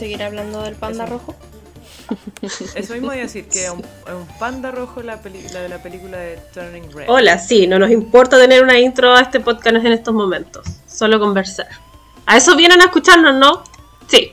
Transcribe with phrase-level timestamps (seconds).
[0.00, 1.34] ¿Vamos a seguir hablando del panda rojo?
[2.74, 5.68] Eso mismo voy a decir, que es un, un panda rojo la, peli- la de
[5.68, 7.04] la película de Turning Red.
[7.10, 10.66] Hola, sí, no nos importa tener una intro a este podcast en estos momentos.
[10.86, 11.68] Solo conversar.
[12.24, 13.62] A eso vienen a escucharnos, ¿no?
[14.08, 14.32] Sí,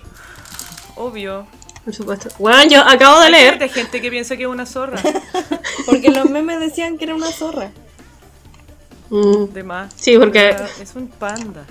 [0.96, 1.46] Obvio.
[1.84, 2.30] por supuesto.
[2.40, 3.62] Bueno, yo acabo de leer.
[3.62, 5.02] Hay gente que piensa que es una zorra.
[5.86, 7.72] Porque los memes decían que era una zorra.
[9.10, 9.94] Mm, De más.
[9.98, 11.66] Sí, porque- Es un panda.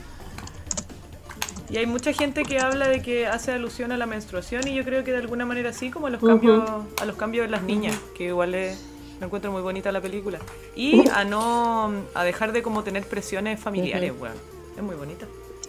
[1.68, 4.84] Y hay mucha gente que habla de que hace alusión a la menstruación y yo
[4.84, 6.62] creo que de alguna manera sí, como a los cambios,
[7.00, 8.80] a los cambios de las niñas, que igual es,
[9.18, 10.38] me encuentro muy bonita la película.
[10.76, 14.34] Y a no a dejar de como tener presiones familiares, weón.
[14.76, 15.26] Es muy bonita.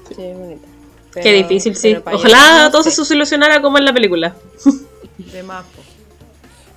[0.08, 0.68] Sí, es bonita.
[1.14, 1.96] Qué difícil, sí.
[1.96, 4.36] Ojalá llegar, todo no se solucionara como en la película.
[5.18, 5.82] De más, po.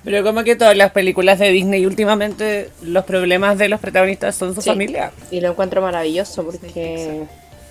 [0.03, 4.55] Pero como que todas las películas de Disney últimamente los problemas de los protagonistas son
[4.55, 4.69] su Sí.
[4.71, 5.11] familia.
[5.29, 7.27] Y lo encuentro maravilloso porque...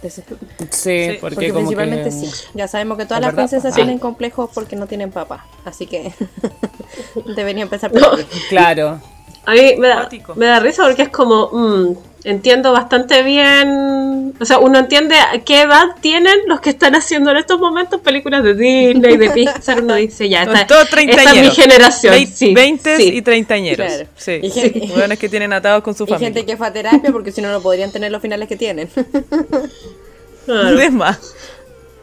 [0.08, 0.22] Sí,
[0.70, 2.10] Sí, porque, Porque como principalmente que...
[2.10, 2.30] sí.
[2.54, 3.48] Ya sabemos que todas las verdad.
[3.48, 3.80] princesas Sí.
[3.82, 5.46] tienen complejos porque no tienen papá.
[5.64, 6.12] Así que
[7.36, 8.24] debería empezar por.
[8.48, 9.00] Claro.
[9.46, 14.44] A mí me da, me da risa porque es como, mm, entiendo bastante bien, o
[14.44, 18.42] sea, uno entiende a qué edad tienen los que están haciendo en estos momentos películas
[18.44, 22.14] de Disney, de Pixar, uno dice, ya, esta, todos esta es mi generación.
[22.26, 23.08] Sí, Veintes sí.
[23.14, 23.86] y treintañeros.
[23.86, 24.08] Claro.
[24.16, 24.40] Sí.
[24.42, 26.26] Y gente- que tienen atados con su Y familia.
[26.28, 28.88] gente que fue a terapia porque si no, no podrían tener los finales que tienen.
[30.46, 31.18] Claro, De más.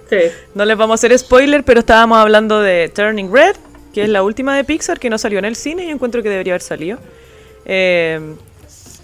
[0.09, 0.17] sí.
[0.53, 3.55] No les vamos a hacer spoiler, pero estábamos hablando de Turning Red,
[3.93, 6.29] que es la última de Pixar que no salió en el cine y encuentro que
[6.29, 6.99] debería haber salido.
[7.65, 8.19] Eh,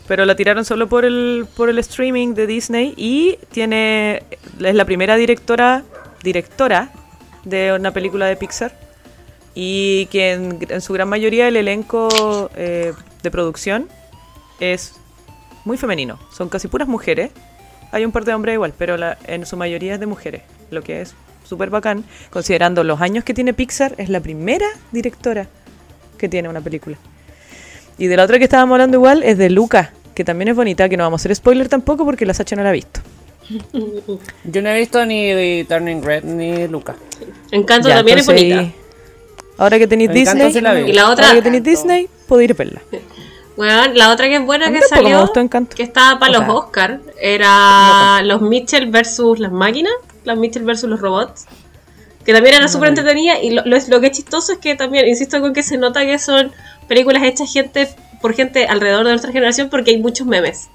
[0.07, 4.23] pero la tiraron solo por el, por el streaming de Disney y tiene
[4.59, 5.83] es la primera directora
[6.23, 6.89] directora
[7.45, 8.77] de una película de Pixar
[9.55, 13.87] y que en, en su gran mayoría el elenco eh, de producción
[14.59, 14.95] es
[15.65, 16.19] muy femenino.
[16.31, 17.31] Son casi puras mujeres.
[17.91, 20.81] Hay un par de hombres igual, pero la- en su mayoría es de mujeres, lo
[20.81, 21.13] que es
[21.43, 22.03] súper bacán.
[22.31, 25.47] Considerando los años que tiene Pixar, es la primera directora
[26.17, 26.97] que tiene una película.
[27.97, 30.89] Y de la otra que estábamos hablando igual es de Luca, que también es bonita,
[30.89, 33.01] que no vamos a hacer spoiler tampoco porque la Sacha no la ha visto.
[34.45, 36.95] Yo no he visto ni de Turning Red ni Luca.
[37.51, 38.65] Encanto Ya, también es bonita.
[39.57, 40.79] Ahora que tenéis Disney, sí la.
[40.79, 42.81] Y la otra- ahora que tenéis Disney, podéis ir a verla.
[43.55, 46.53] Bueno, la otra que es buena que salió, gustó que estaba para O los sea,
[46.55, 49.93] Oscar, era los Mitchell versus las máquinas,
[50.23, 51.45] las Mitchell versus los robots,
[52.25, 54.75] que también era súper entretenida y lo, lo, es- lo que es chistoso es que
[54.75, 56.51] también, insisto con que se nota que son
[56.87, 57.87] películas hechas gente
[58.21, 60.69] por gente alrededor de nuestra generación porque hay muchos memes.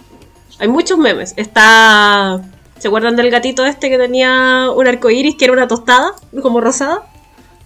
[0.58, 1.34] Hay muchos memes.
[1.36, 2.40] Está...
[2.78, 6.60] ¿Se acuerdan del gatito este que tenía un arco iris que era una tostada, como
[6.60, 7.02] rosada?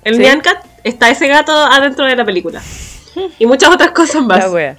[0.05, 0.23] El Sí.
[0.23, 0.65] Nyan Cat.
[0.85, 2.63] Está ese gato adentro de la película.
[3.39, 4.39] Y muchas otras cosas más.
[4.39, 4.77] La wea.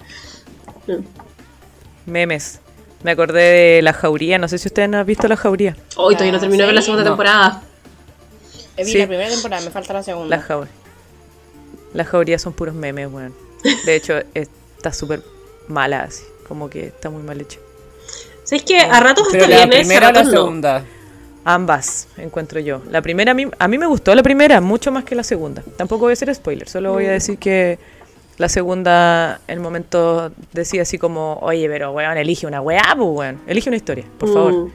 [2.05, 2.59] Memes.
[3.03, 3.41] Me acordé
[3.75, 5.75] de La Jauría, no sé si ustedes han visto La Jauría.
[5.97, 6.85] Hoy todavía no terminó de ver la ¿sí?
[6.85, 7.09] segunda No.
[7.11, 7.61] temporada.
[8.77, 8.97] Eh, Vi Sí.
[8.97, 10.35] la primera temporada, me falta la segunda.
[10.37, 10.71] La Jauría.
[11.93, 13.33] Las Jaurías son puros memes, weón.
[13.85, 15.21] De hecho, está súper
[15.67, 17.59] mala así, como que está muy mal hecho.
[18.43, 19.75] ¿Sabes que a ratos Pero está la bien, ¿eh?
[19.75, 20.39] a primera o la ratos no.
[20.41, 20.83] segunda.
[21.45, 22.81] Ambas, encuentro yo.
[22.89, 25.61] La primera, a mí, a mí me gustó la primera mucho más que la segunda.
[25.77, 27.79] Tampoco voy a hacer spoiler, solo voy a decir que
[28.37, 33.09] la segunda, en el momento, decía así como, oye, pero weón, elige una weá, pues
[33.11, 33.41] weón.
[33.45, 34.71] Elige una historia, por Mm.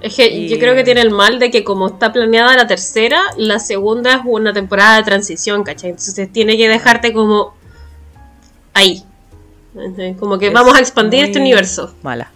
[0.00, 2.66] Es que Y- yo creo que tiene el mal de que como está planeada la
[2.66, 5.90] tercera, la segunda es una temporada de transición, ¿cachai?
[5.90, 7.54] Entonces tiene que dejarte como
[8.74, 9.02] ahí.
[10.18, 11.94] Como que Es vamos a expandir este universo.
[12.02, 12.30] Mala.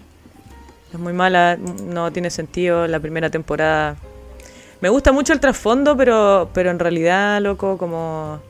[0.93, 3.97] Es muy mala, no tiene sentido la primera temporada.
[4.81, 8.41] Me gusta mucho el trasfondo, pero, pero en realidad, loco, como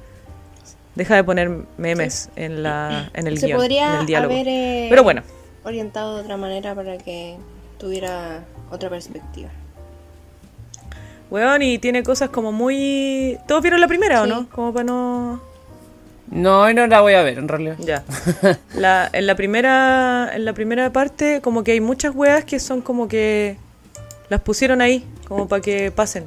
[0.94, 4.34] deja de poner memes en la en el Se guion, en podría el diálogo.
[4.34, 5.22] haber eh, Pero bueno,
[5.64, 7.36] orientado de otra manera para que
[7.78, 9.48] tuviera otra perspectiva.
[11.30, 13.38] weón, y tiene cosas como muy...
[13.48, 14.48] ¿Todos vieron la primera o no?
[14.50, 15.40] Como para no...
[16.30, 17.76] No, no la voy a ver en realidad.
[17.78, 18.04] Ya.
[18.74, 22.80] La, en la primera en la primera parte como que hay muchas weas que son
[22.80, 23.58] como que
[24.30, 26.24] las pusieron ahí como para que pasen.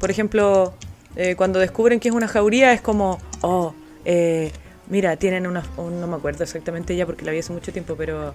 [0.00, 0.72] Por ejemplo,
[1.16, 3.74] eh, cuando descubren que es una jauría es como, oh,
[4.06, 4.50] eh,
[4.88, 7.96] mira, tienen una, un- no me acuerdo exactamente ya porque la vi hace mucho tiempo,
[7.98, 8.32] pero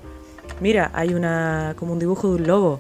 [0.60, 2.80] mira, hay una como un dibujo de un lobo.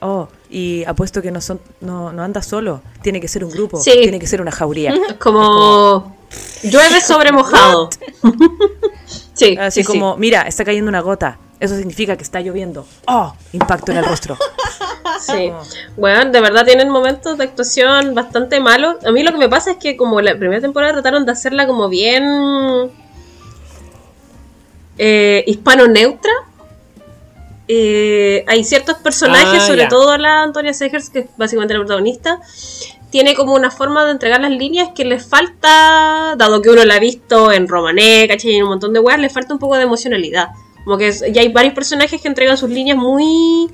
[0.00, 3.80] Oh, y apuesto que no son no, no anda solo, tiene que ser un grupo,
[3.80, 3.92] Sí.
[4.02, 4.94] tiene que ser una jauría.
[4.94, 6.16] Es como
[6.62, 7.90] llueve sobre mojado.
[9.34, 9.98] sí, Así sí, sí.
[9.98, 11.38] como, mira, está cayendo una gota.
[11.60, 12.86] Eso significa que está lloviendo.
[13.08, 13.34] ¡Oh!
[13.52, 14.36] Impacto en el rostro.
[15.20, 15.50] Sí.
[15.96, 18.96] Bueno, de verdad tienen momentos de actuación bastante malos.
[19.04, 21.66] A mí lo que me pasa es que como la primera temporada trataron de hacerla
[21.66, 22.22] como bien
[24.98, 26.32] eh, hispano-neutra.
[27.68, 29.88] Eh, hay ciertos personajes, Ah, sobre ya.
[29.88, 32.40] todo la Antonia Segers, que es básicamente la protagonista,
[33.10, 36.96] tiene como una forma de entregar las líneas que le falta, dado que uno la
[36.96, 38.52] ha visto en Romané, ¿cachai?
[38.52, 40.48] Y en un montón de weas, le falta un poco de emocionalidad.
[40.84, 43.68] Como que es- ya hay varios personajes que entregan sus líneas muy,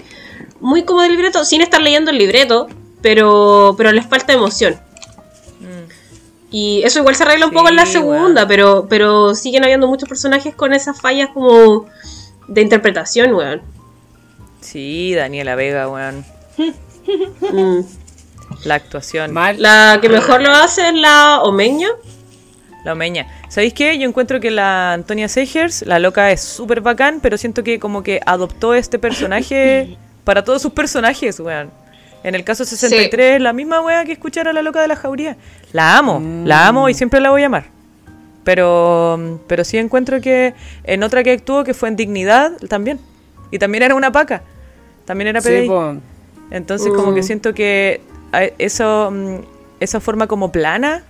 [0.61, 2.69] muy como del libreto, sin estar leyendo el libreto,
[3.03, 4.77] pero, pero les falta emoción.
[6.51, 10.09] Y eso igual se arregla un poco en la segunda, pero, pero siguen habiendo muchos
[10.09, 11.87] personajes con esas fallas como
[12.47, 13.63] de interpretación, weón.
[14.65, 16.25] Sí, Daniela Vega, weón.
[17.53, 17.81] Mm.
[18.65, 19.33] La actuación.
[19.33, 19.61] Mal.
[19.61, 21.89] La que mejor lo hace es la Omeña.
[22.85, 23.27] La omeña.
[23.49, 23.97] ¿Sabéis qué?
[23.99, 28.03] Yo encuentro que la Antonia Segers, la loca, es súper bacán, pero siento que como
[28.03, 31.71] que adoptó este personaje para todos sus personajes, weón.
[32.23, 35.37] En el caso 63, la misma wea que escuchar a la loca de la jauría.
[35.73, 37.67] La amo, la amo y siempre la voy a amar.
[38.45, 42.99] Pero, pero sí encuentro que en otra que actuó, que fue en Dignidad, también.
[43.51, 44.43] Y también era una paca.
[45.05, 45.69] También era Sí, PDI.
[45.69, 45.95] po.
[46.51, 47.25] Entonces como que Mm.
[47.25, 48.01] siento que
[48.33, 49.37] a- eso, mm,
[49.81, 51.03] esa forma como plana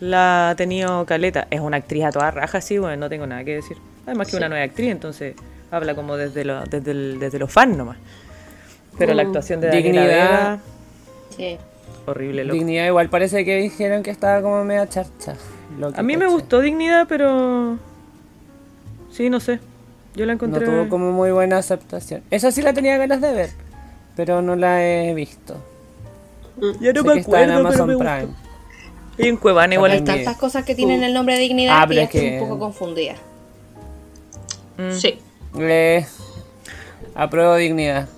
[0.00, 1.46] la ha tenido Caleta.
[1.50, 3.76] Es una actriz a toda raja, sí, bueno, no tengo nada que decir.
[4.06, 5.34] Además que una nueva actriz, entonces
[5.70, 7.96] habla como desde, lo, desde, el, desde los fans nomás.
[8.98, 9.26] Pero la Mm.
[9.26, 10.50] actuación de Daniela Dignidad.
[10.50, 10.58] Vega,
[11.36, 11.58] Sí.
[12.06, 12.54] horrible, loco.
[12.58, 15.34] Dignidad igual parece que dijeron que estaba como media charcha.
[15.78, 17.78] lo que A mí me gustó Dignidad, pero...
[19.10, 19.58] Sí, no sé.
[20.14, 20.64] Yo la No encontré...
[20.64, 22.22] tuvo como muy buena aceptación.
[22.30, 23.50] Esa sí la tenía ganas de ver,
[24.16, 25.56] pero no la he visto.
[26.80, 28.24] Ya no Sé me que está en acuerdo, pero Amazon me Prime.
[28.26, 28.38] gustó.
[29.18, 31.86] Y en Cuevana igual Hay es tantas cosas que tienen el nombre de dignidad Ah,
[31.86, 33.14] que ya que- estoy un poco confundida.
[34.76, 34.92] Mm.
[34.92, 35.18] Sí.
[35.56, 36.06] Le
[37.14, 38.08] apruebo dignidad.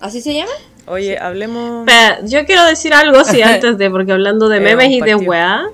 [0.00, 0.50] ¿Así se llama?
[0.86, 1.86] Oye, hablemos...
[2.24, 5.64] Yo quiero decir algo, sí, antes de, porque hablando de Eh, memes y de weá.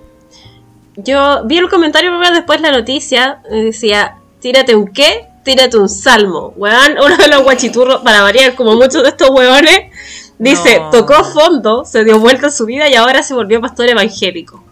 [0.96, 6.53] Yo vi el comentario primero, después la noticia, decía, tírate un qué, tírate un salmo.
[6.56, 9.91] Weón, uno de los guachiturros, para variar, como muchos de estos weones,
[10.39, 10.91] dice, No.
[10.91, 14.62] tocó fondo, se dio vuelta en su vida y ahora se volvió pastor evangélico.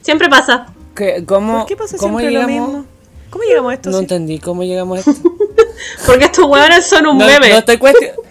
[0.00, 0.66] Siempre pasa.
[0.94, 2.68] ¿Qué, ¿Cómo, ¿Por qué pasa cómo siempre lo llegamos?
[2.72, 2.86] mismo?
[3.28, 3.90] ¿Cómo llegamos a esto?
[3.90, 4.02] No sí?
[4.04, 5.22] entendí cómo llegamos a esto.
[6.06, 7.50] Porque estos weones son un no, meme.
[7.50, 8.22] no estoy cuestionando.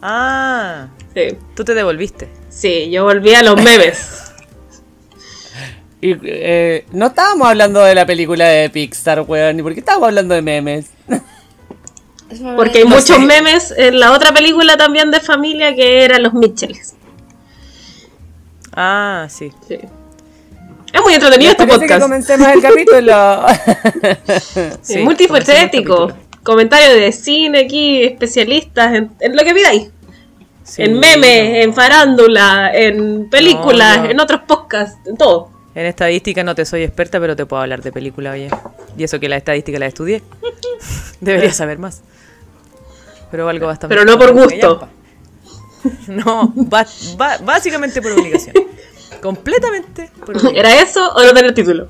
[0.00, 1.36] Ah, Sí.
[1.54, 2.28] tú te devolviste.
[2.48, 4.21] Sí, yo volví a los memes.
[6.02, 9.58] Y, eh, no estábamos hablando de la película de Pixar, weón.
[9.58, 10.90] ¿Y por qué estábamos hablando de memes?
[12.56, 13.18] Porque hay muchos sé.
[13.20, 16.94] memes en la otra película también de familia que eran los Mitchells.
[18.74, 19.52] Ah, sí.
[19.68, 19.78] Sí.
[20.92, 22.02] Es muy entretenido ¿Les este parece que podcast.
[22.02, 23.46] comencemos el capítulo?
[24.82, 26.12] Sí, Sí, multifacético.
[26.42, 29.90] Comentarios de cine aquí, especialistas, en, en lo que pidáis.
[30.64, 31.56] Sí, en memes, no.
[31.56, 34.10] en farándula, en películas, No, no.
[34.10, 35.50] en otros podcasts, en todo.
[35.74, 38.50] En estadística no te soy experta, pero te puedo hablar de película, oye.
[38.96, 40.22] Y eso que la estadística la estudié.
[41.20, 42.02] Debería saber más.
[43.30, 43.94] Pero algo bastante.
[43.94, 44.88] Pero no por gusto.
[46.06, 46.86] No, ba-
[47.16, 48.54] ba- básicamente por obligación.
[49.20, 50.56] Completamente por obligación.
[50.56, 51.88] ¿Era eso o no tener título?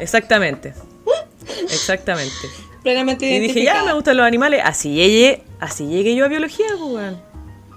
[0.00, 0.72] Exactamente.
[1.64, 2.32] Exactamente.
[2.82, 4.62] Plenamente Y dije, ya me gustan los animales.
[4.64, 7.20] Así llegué, así llegué yo a biología, pues, weón.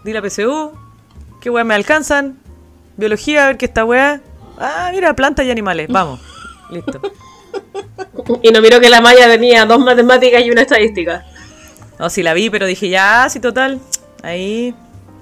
[0.06, 0.72] Di la PSU.
[1.42, 2.40] ¿Qué weón me alcanzan?
[2.98, 4.22] Biología, a ver qué esta weá.
[4.58, 5.88] Ah, mira, plantas y animales.
[5.90, 6.20] Vamos.
[6.70, 7.02] Listo.
[8.42, 11.26] Y no miró que la malla tenía dos matemáticas y una estadística.
[12.00, 13.80] No, sí la vi, pero dije, ya, sí, total.
[14.24, 14.74] Ahí.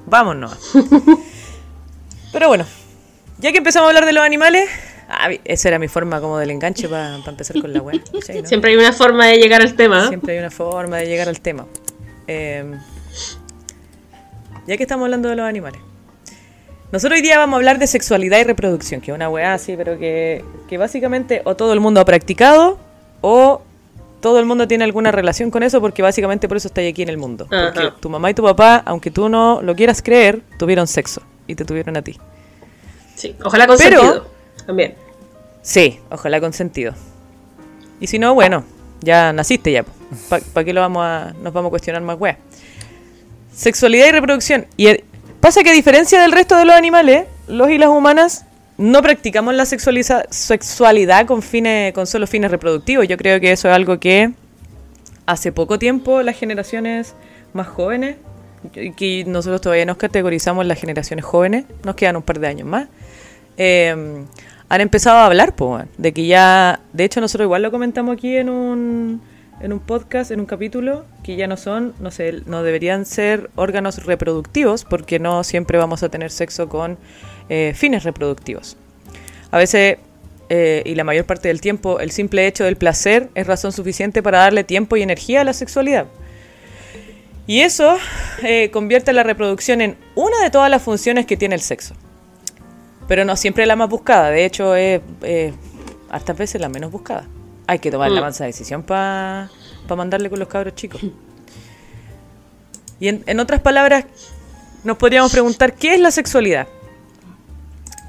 [0.05, 0.57] Vámonos.
[2.33, 2.65] Pero bueno.
[3.37, 4.69] Ya que empezamos a hablar de los animales.
[5.07, 8.01] Ah, esa era mi forma como del enganche para empezar con la weá.
[8.01, 8.47] ¿cachai, no?
[8.47, 10.07] Siempre hay una forma de llegar al tema.
[10.07, 11.67] Siempre hay una forma de llegar al tema.
[12.27, 12.73] Eh,
[14.65, 15.81] ya que estamos hablando de los animales.
[16.93, 19.75] Nosotros hoy día vamos a hablar de sexualidad y reproducción, que es una weá así,
[19.75, 22.77] pero que, que básicamente o todo el mundo ha practicado
[23.21, 23.63] o
[24.21, 27.09] todo el mundo tiene alguna relación con eso porque básicamente por eso estáis aquí en
[27.09, 27.47] el mundo.
[27.49, 31.55] Porque tu mamá y tu papá, aunque tú no lo quieras creer, tuvieron sexo y
[31.55, 32.19] te tuvieron a ti.
[33.15, 34.27] Sí, ojalá con Pero- sentido.
[34.67, 34.93] También.
[35.63, 36.93] Sí, ojalá con sentido.
[37.99, 38.65] Y si no, bueno,
[39.01, 39.83] ya naciste ya.
[40.29, 42.37] ¿Para qué lo vamos a, nos vamos a cuestionar más weá?
[43.51, 44.67] Sexualidad y reproducción.
[44.77, 44.89] Y
[45.43, 48.45] pasa que a diferencia del resto de los animales, los y las humanas
[48.77, 53.09] no practicamos la sexualidad con fines, con solo fines reproductivos.
[53.09, 54.31] Yo creo que eso es algo que
[55.25, 57.13] hace poco tiempo las generaciones
[57.51, 58.15] más jóvenes,
[58.71, 62.87] que nosotros todavía nos categorizamos las generaciones jóvenes, nos quedan un par de años más,
[63.57, 64.23] eh,
[64.69, 68.37] han empezado a hablar, po, de que ya, de hecho nosotros igual lo comentamos aquí
[68.37, 69.21] en un,
[69.59, 73.49] en un podcast, en un capítulo, que ya no son, no sé, no deberían ser
[73.55, 76.97] órganos reproductivos, porque no siempre vamos a tener sexo con
[77.49, 78.77] eh, fines reproductivos.
[79.51, 79.97] A veces,
[80.49, 84.23] eh, y la mayor parte del tiempo, el simple hecho del placer es razón suficiente
[84.23, 86.07] para darle tiempo y energía a la sexualidad.
[87.45, 87.97] Y eso
[88.41, 91.93] eh, convierte la reproducción en una de todas las funciones que tiene el sexo.
[93.07, 95.01] Pero no siempre la más buscada, de hecho es
[96.09, 97.27] hartas veces la menos buscada.
[97.67, 98.23] Hay que tomar la Mm.
[98.23, 99.49] mansa decisión para
[99.95, 101.01] mandarle con los cabros chicos.
[102.99, 104.05] Y en, en otras palabras,
[104.83, 106.67] nos podríamos preguntar, ¿qué es la sexualidad?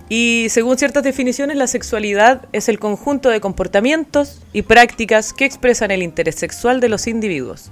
[0.08, 5.90] Y según ciertas definiciones, la sexualidad es el conjunto de comportamientos y prácticas que expresan
[5.90, 7.70] el interés sexual de los individuos.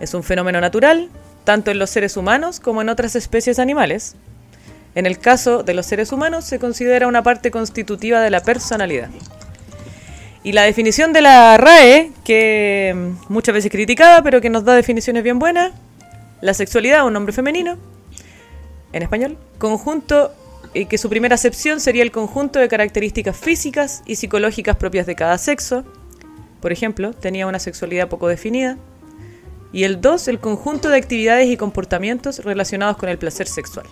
[0.00, 1.08] Es un fenómeno natural,
[1.44, 4.16] tanto en los seres humanos como en otras especies animales.
[4.94, 9.10] En el caso de los seres humanos se considera una parte constitutiva de la personalidad.
[10.46, 12.94] Y la definición de la RAE, que
[13.28, 15.72] muchas veces criticada, pero que nos da definiciones bien buenas,
[16.40, 17.76] la sexualidad, un nombre femenino,
[18.92, 20.32] en español, conjunto
[20.72, 25.16] y que su primera acepción sería el conjunto de características físicas y psicológicas propias de
[25.16, 25.84] cada sexo.
[26.60, 28.78] Por ejemplo, tenía una sexualidad poco definida.
[29.72, 33.86] Y el 2, el conjunto de actividades y comportamientos relacionados con el placer sexual.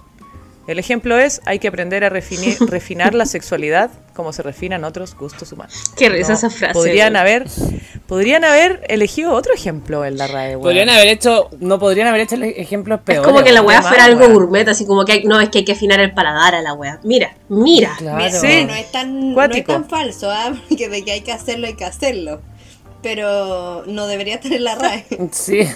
[0.66, 5.14] El ejemplo es, hay que aprender a refinir- refinar la sexualidad como se refinan otros
[5.16, 5.75] gustos humanos.
[5.97, 6.73] Qué risa esa frase.
[6.73, 7.47] Podrían haber,
[8.06, 10.56] podrían haber elegido otro ejemplo en la RAE.
[10.56, 13.26] Podrían haber hecho, no podrían haber hecho ejemplos Es peores.
[13.30, 15.64] como que la weá fuera algo gourmet, así como que hay- no, es que hay
[15.64, 17.00] que afinar el paladar a la weá.
[17.02, 17.94] Mira, mira.
[17.99, 18.40] Claro.
[18.40, 20.54] Sí, no es tan, no es tan falso, ¿ah?
[20.68, 22.40] Porque de que hay que hacerlo, hay que hacerlo.
[23.02, 25.04] Pero no debería estar en la RAE.
[25.33, 25.61] Sí.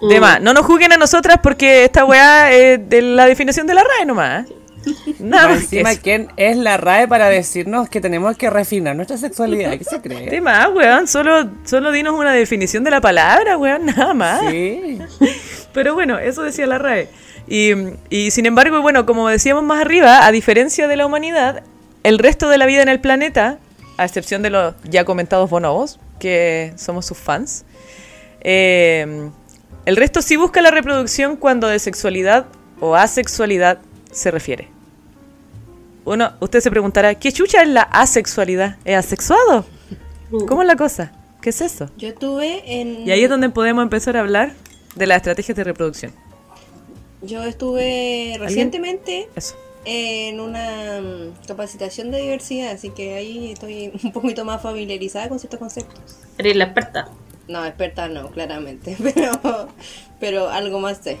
[0.00, 0.08] Mm.
[0.08, 3.74] De más, no nos juzguen a nosotras porque esta weá es de la definición de
[3.74, 4.46] la RAE nomás.
[4.48, 4.54] ¿eh?
[5.18, 5.96] Nada Más que encima.
[5.96, 9.76] ¿quién es la RAE para decirnos que tenemos que refinar nuestra sexualidad?
[9.76, 10.30] ¿Qué se cree?
[10.30, 14.42] De más, weón, solo, solo dinos una definición de la palabra, weón, nada más.
[14.50, 14.98] Sí.
[15.72, 17.08] Pero bueno, eso decía la RAE.
[17.46, 17.72] Y,
[18.10, 21.62] y sin embargo, bueno, como decíamos más arriba, a diferencia de la humanidad,
[22.02, 23.58] el resto de la vida en el planeta,
[23.96, 27.64] a excepción de los ya comentados bonobos, que somos sus fans,
[28.40, 29.30] eh,
[29.88, 32.44] el resto sí busca la reproducción cuando de sexualidad
[32.78, 33.78] o asexualidad
[34.12, 34.68] se refiere.
[36.04, 38.76] Uno, usted se preguntará, ¿qué chucha es la asexualidad?
[38.84, 39.64] ¿Es asexuado?
[40.46, 41.12] ¿Cómo es la cosa?
[41.40, 41.88] ¿Qué es eso?
[41.96, 43.08] Yo estuve en.
[43.08, 44.52] Y ahí es donde podemos empezar a hablar
[44.94, 46.12] de las estrategias de reproducción.
[47.22, 49.56] Yo estuve recientemente Eso.
[49.86, 55.38] en una mm, capacitación de diversidad, así que ahí estoy un poquito más familiarizada con
[55.38, 56.18] ciertos conceptos.
[56.36, 57.08] Eres la experta.
[57.48, 59.68] No, experta no, claramente, pero,
[60.20, 61.16] pero algo más sé.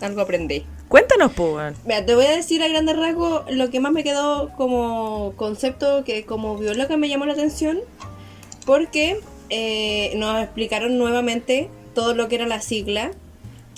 [0.00, 0.64] Algo aprendí.
[0.88, 1.74] Cuéntanos, weón.
[1.84, 6.04] Mira, te voy a decir a grandes rasgos lo que más me quedó como concepto
[6.04, 7.80] que como bióloga me llamó la atención
[8.66, 13.12] porque eh, nos explicaron nuevamente todo lo que era la sigla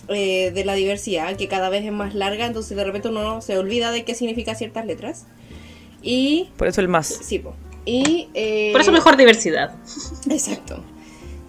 [0.08, 3.56] eh, de la diversidad, que cada vez es más larga, entonces de repente uno se
[3.58, 5.26] olvida de qué significa ciertas letras.
[6.02, 6.50] Y...
[6.56, 7.06] Por eso el más.
[7.06, 7.54] Sí, po.
[7.86, 8.28] Y...
[8.34, 9.74] eh, Por eso mejor diversidad.
[10.30, 10.82] Exacto.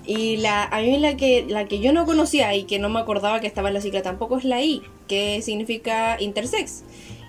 [0.08, 3.00] Y la, a mí la que, la que yo no conocía y que no me
[3.00, 6.84] acordaba que estaba en la sigla tampoco es la I, que significa intersex.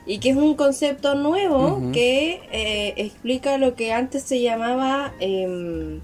[0.04, 5.12] Y que es un concepto nuevo que eh, explica lo que antes se llamaba...
[5.20, 6.00] em,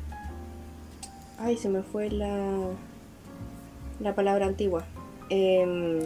[1.39, 2.69] ay, se me fue la,
[4.01, 4.85] la palabra antigua.
[5.29, 6.01] Em,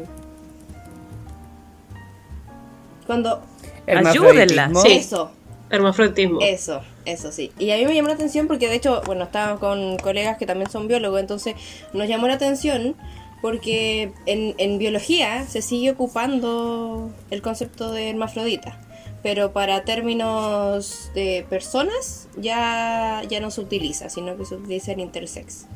[3.07, 3.43] cuando...
[3.87, 4.73] Ayúdenla.
[4.75, 4.93] Sí.
[4.93, 5.31] Eso,
[5.71, 6.41] Hermafroditismo.
[6.43, 7.53] eso, eso sí.
[7.59, 10.47] Y a mí me llamó la atención porque de hecho, bueno, estaba con colegas que
[10.47, 11.55] también son biólogos, entonces
[11.93, 12.95] nos llamó la atención
[13.41, 18.79] porque en, en biología se sigue ocupando el concepto de hermafrodita,
[19.23, 25.01] pero para términos de personas ya, ya no se utiliza, sino que se utiliza el
[25.01, 25.67] intersex.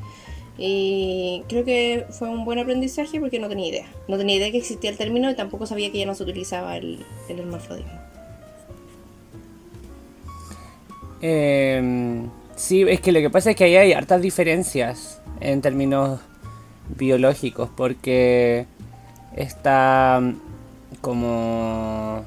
[0.57, 3.85] Y creo que fue un buen aprendizaje porque no tenía idea.
[4.07, 6.77] No tenía idea que existía el término y tampoco sabía que ya no se utilizaba
[6.77, 8.10] el, el hermafrodismo.
[11.21, 12.23] Eh,
[12.55, 16.19] sí, es que lo que pasa es que ahí hay hartas diferencias en términos
[16.97, 18.65] biológicos, porque
[19.35, 20.35] está mm,
[21.01, 22.23] como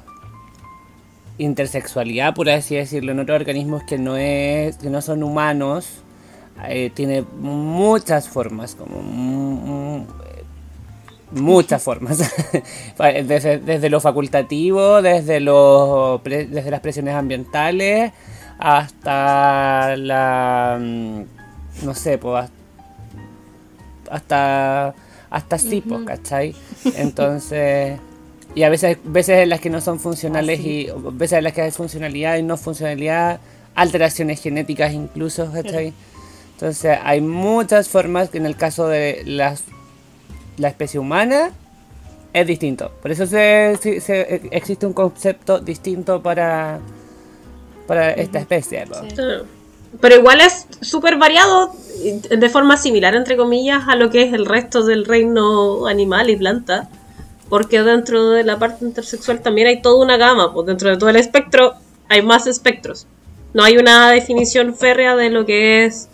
[1.37, 5.87] intersexualidad, por así decirlo, en otros organismos que no es, que no son humanos,
[6.69, 10.05] eh, tiene muchas formas, como mu- mu-
[11.31, 12.17] muchas formas,
[13.27, 18.13] desde, desde lo facultativo, desde los desde las presiones ambientales
[18.59, 21.21] hasta la mm,
[21.85, 22.49] no sé, pues
[24.09, 24.93] hasta
[25.29, 26.55] hasta sí, ¿cachai?
[26.95, 27.99] Entonces,
[28.53, 31.61] y a veces veces en las que no son funcionales y veces en las que
[31.63, 33.39] hay funcionalidad y no funcionalidad,
[33.73, 35.93] alteraciones genéticas incluso, ¿cachai?
[36.53, 39.63] Entonces, hay muchas formas que en el caso de las
[40.57, 41.49] la especie humana
[42.31, 42.91] es distinto.
[43.01, 46.79] Por eso se, se- se- existe un concepto distinto para
[47.87, 48.85] para esta especie.
[48.85, 49.21] Sí.
[50.01, 51.73] Pero igual es súper variado
[52.29, 56.35] de forma similar, entre comillas, a lo que es el resto del reino animal y
[56.35, 56.89] planta.
[57.47, 61.09] Porque dentro de la parte intersexual también hay toda una gama, pues dentro de todo
[61.09, 61.75] el espectro
[62.09, 63.05] hay más espectros.
[63.53, 66.09] No hay una definición férrea de lo que es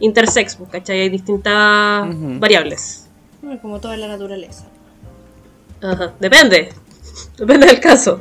[0.00, 1.02] intersex, pues, ¿cachai?
[1.02, 2.06] Hay distintas
[2.40, 3.08] variables.
[3.62, 4.66] Como toda la naturaleza.
[5.80, 6.70] Ajá, depende.
[7.38, 8.20] Depende del caso.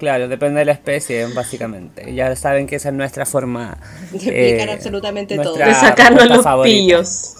[0.00, 2.12] Claro, depende de la especie, básicamente.
[2.14, 3.76] Ya saben que esa es nuestra forma
[4.10, 5.68] De explicar eh, absolutamente nuestra todo.
[5.68, 6.74] De sacarnos los favorita.
[6.74, 7.34] pillos.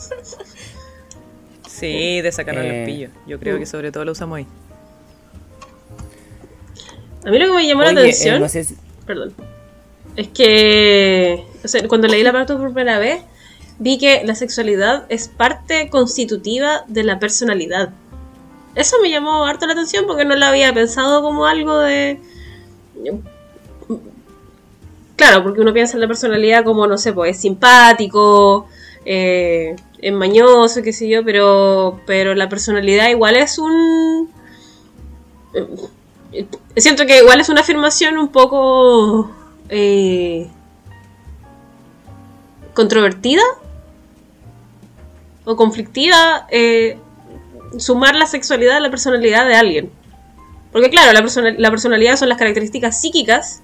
[1.68, 3.10] Sí, de sacarnos Eh, los pillos.
[3.26, 4.46] Yo creo que sobre todo lo usamos ahí.
[7.24, 8.40] A mí lo que me llamó Oye, la eh, atención.
[8.40, 8.76] no sé si-
[9.06, 9.34] Perdón.
[10.16, 13.22] Es que o sea, cuando leí la parte por primera vez,
[13.78, 17.90] vi que la sexualidad es parte constitutiva de la personalidad.
[18.74, 22.20] Eso me llamó harto la atención porque no lo había pensado como algo de...
[25.16, 28.66] Claro, porque uno piensa en la personalidad como, no sé, pues es simpático,
[29.04, 34.30] eh, es mañoso, qué sé yo, pero, pero la personalidad igual es un...
[36.32, 39.30] eh, Siento que igual es una afirmación un poco
[39.68, 40.48] eh,
[42.72, 43.42] controvertida
[45.44, 46.46] o conflictiva
[47.78, 49.99] sumar la sexualidad a la personalidad de alguien.
[50.72, 53.60] Porque claro, la, persona- la personalidad son las características psíquicas,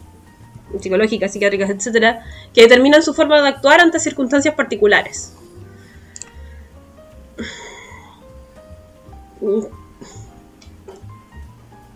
[0.81, 5.33] psicológicas, psiquiátricas, etcétera, que determinan su forma de actuar ante circunstancias particulares.
[9.41, 9.69] No,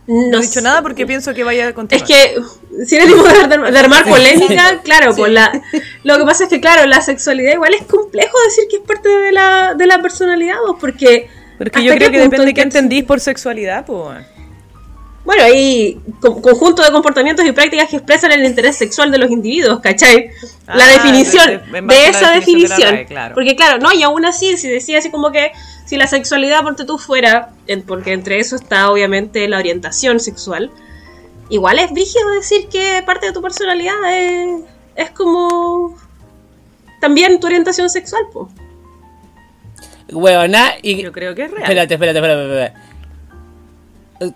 [0.07, 2.07] No he dicho nada porque pienso que vaya a Es continuar.
[2.07, 2.37] que,
[2.85, 5.61] sin ánimo de, de- de armar polémica, claro, pues la,
[6.05, 9.09] lo que pasa es que, claro, la sexualidad igual es complejo decir que es parte
[9.09, 11.29] de la, de la personalidad, pues, porque...
[11.59, 14.19] Pero es que ¿hasta yo creo que depende de qué entendís por sexualidad, pues.
[15.25, 19.31] Bueno, hay con- conjunto de comportamientos y prácticas que expresan el interés sexual de los
[19.31, 20.31] individuos, ¿cachai?
[20.66, 22.94] la Ah, definición de- esa definición.
[22.94, 23.35] RAE, claro.
[23.35, 25.53] Porque claro, no, y aún así, si decía así como que
[25.85, 30.71] si la sexualidad, ponte tú fuera, en- porque entre eso está obviamente la orientación sexual,
[31.51, 34.61] igual es brígido decir que parte de tu personalidad es,
[34.97, 35.97] es como
[37.01, 38.49] también tu orientación sexual, pues.
[40.12, 41.03] Huevona, y...
[41.03, 41.62] Yo creo que es real.
[41.64, 42.90] Espérate, espérate, espérate, espérate.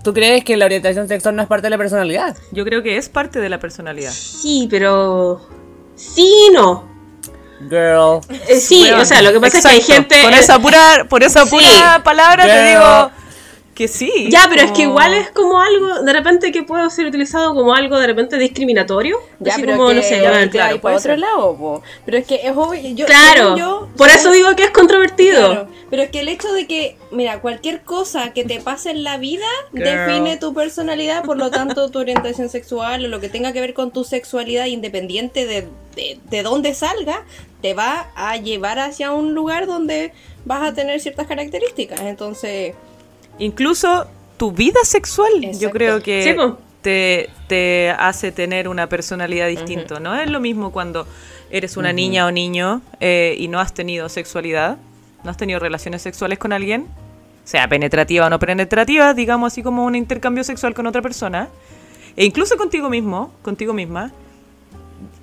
[0.02, 2.36] ¿Tú crees que la orientación sexual no es parte de la personalidad?
[2.52, 4.12] Yo creo que es parte de la personalidad.
[4.12, 5.46] Sí, pero...
[5.94, 6.88] Sí, y no.
[7.68, 8.20] Girl.
[8.48, 10.22] Eh, sí, o sea, lo que pasa es que hay gente...
[10.22, 11.50] Con eh, esa pura, por esa Sí.
[11.50, 13.10] pura palabra te digo
[13.74, 14.28] que sí.
[14.30, 17.74] Ya, pero es que igual es como algo, de repente que puede ser utilizado como
[17.74, 19.20] algo de repente discriminatorio.
[19.40, 21.82] Ya, así pero como, que, no sé, ya, bueno, claro, por otro lado, po.
[22.04, 25.50] pero es que es obvio, yo, Claro, yo, por eso digo que es controvertido.
[25.50, 29.02] Claro, pero es que el hecho de que, mira, cualquier cosa que te pase en
[29.02, 29.84] la vida Girl.
[29.84, 33.74] define tu personalidad, por lo tanto tu orientación sexual o lo que tenga que ver
[33.74, 37.24] con tu sexualidad, independiente de, de, de dónde salga,
[37.60, 40.12] te va a llevar hacia un lugar donde
[40.44, 42.00] vas a tener ciertas características.
[42.02, 42.74] Entonces,
[43.38, 50.00] Incluso tu vida sexual, yo creo que Sí, te, te hace tener una personalidad distinta.
[50.00, 51.06] No es lo mismo cuando
[51.50, 54.76] eres una niña o niño eh, y no has tenido sexualidad,
[55.22, 56.86] no has tenido relaciones sexuales con alguien,
[57.44, 61.48] sea penetrativa o no penetrativa, digamos así como un intercambio sexual con otra persona,
[62.16, 64.12] e incluso contigo mismo, contigo misma,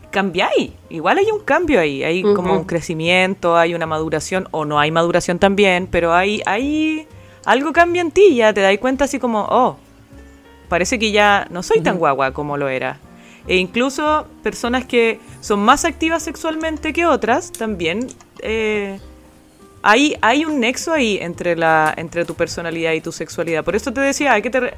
[0.10, 0.72] cambiáis.
[0.90, 4.92] Igual hay un cambio ahí, hay como un crecimiento, hay una maduración, o no hay
[4.92, 7.08] maduración también, pero hay, hay
[7.46, 9.78] algo cambia en ti, ya te das cuenta así como, oh,
[10.70, 12.98] parece que ya no soy tan guagua como lo era.
[13.48, 18.08] E incluso personas que son más activas sexualmente que otras, también
[18.42, 19.00] eh,
[19.82, 23.64] hay, hay un nexo ahí entre, la, entre tu personalidad y tu sexualidad.
[23.64, 24.74] Por eso te decía, hay que te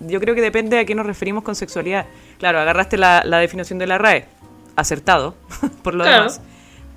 [0.00, 2.06] yo creo que depende a qué nos referimos con sexualidad.
[2.38, 4.24] Claro, agarraste la, la definición de la RAE,
[4.76, 5.34] acertado,
[5.82, 6.22] por lo Claro.
[6.22, 6.40] demás.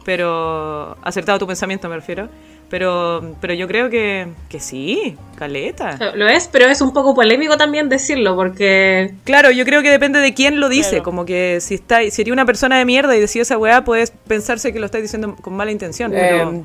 [0.06, 2.30] Pero, acertado tu pensamiento me refiero.
[2.70, 5.98] Pero, pero yo creo que, que sí, caleta.
[6.14, 10.20] Lo es, pero es un poco polémico también decirlo, porque Claro, yo creo que depende
[10.20, 10.90] de quién lo dice.
[10.92, 11.04] Claro.
[11.04, 14.12] Como que si está, si eres una persona de mierda y decís esa weá, puedes
[14.12, 16.12] pensarse que lo estás diciendo con mala intención.
[16.12, 16.64] Pero, Eh,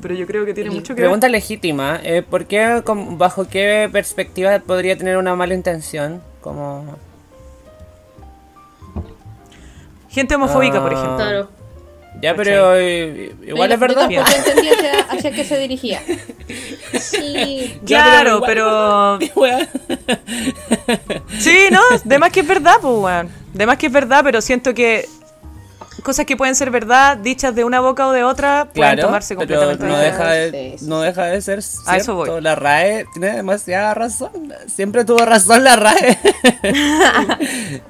[0.00, 2.00] pero yo creo que tiene mucho que pregunta legítima.
[2.02, 6.22] eh, ¿Por qué, bajo qué perspectiva podría tener una mala intención?
[6.40, 6.82] Como...
[6.86, 6.94] ver.
[10.08, 10.96] Gente homofóbica, por Ah.
[10.96, 11.16] ejemplo.
[11.16, 11.63] claro.
[12.22, 14.08] Ya, pero eh, igual es verdad.
[14.08, 16.00] Yo tampoco entendí hacia, hacia qué se dirigía.
[17.00, 17.76] Sí.
[17.82, 19.18] Ya, Claro, igual- pero.
[21.38, 23.28] Sí, no, de más que es verdad, pues, weón.
[23.52, 25.08] De más que es verdad, pero siento que
[26.02, 29.36] cosas que pueden ser verdad, dichas de una boca o de otra, pueden Claro, tomarse
[29.36, 31.92] pero completamente no deja, de, no deja de ser cierto.
[31.94, 32.40] eso voy.
[32.42, 34.52] La RAE tiene demasiada razón.
[34.66, 36.18] Siempre tuvo razón la RAE.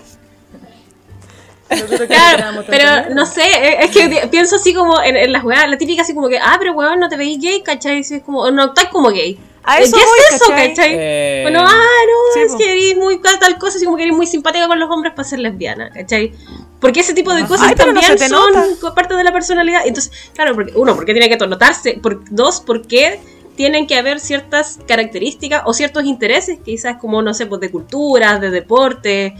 [2.06, 5.68] Claro, pero no sé, eh, es que pi- pienso así como en, en las weas,
[5.68, 8.00] la típica así como que, ah, pero weón, no te veis gay, ¿cachai?
[8.00, 9.38] Así es como, no estás como gay.
[9.66, 10.68] A Eh, eso ¿Qué voy, es eso, ¿cachai?
[10.68, 10.94] cachai?
[10.98, 12.58] Eh, Bueno, ah, no, sí, es po.
[12.58, 15.26] que eres muy tal cosa, así como que eres muy simpática con los hombres para
[15.26, 16.32] ser lesbiana, ¿cachai?
[16.80, 19.86] Porque ese tipo de cosas Ay, pero no también son parte de la personalidad.
[19.86, 23.20] Entonces, claro, porque, uno, porque tiene que notarse, por, dos, porque
[23.56, 28.38] tienen que haber ciertas características o ciertos intereses, quizás como, no sé, pues de cultura,
[28.38, 29.34] de deporte,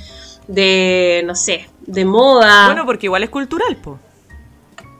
[0.46, 2.66] de, no sé, de moda.
[2.66, 3.98] Bueno, porque igual es cultural, po.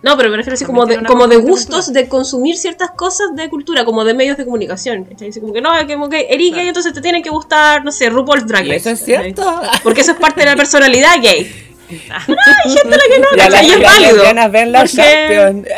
[0.03, 3.49] No, pero me refiero así como de, como de gustos de consumir ciertas cosas de
[3.49, 5.05] cultura, como de medios de comunicación.
[5.05, 5.33] ¿cachai?
[5.41, 8.47] Como que no, como que eres gay, entonces te tienen que gustar, no sé, RuPaul's
[8.47, 8.77] Drag ¿Y Race.
[8.81, 9.63] eso es cierto?
[9.83, 11.51] Porque eso es parte de la personalidad gay.
[12.29, 13.63] No, hay gente a la que no, las.
[13.63, 14.13] Y es las válido.
[14.17, 15.69] lesbianas ven la Porque- Champions.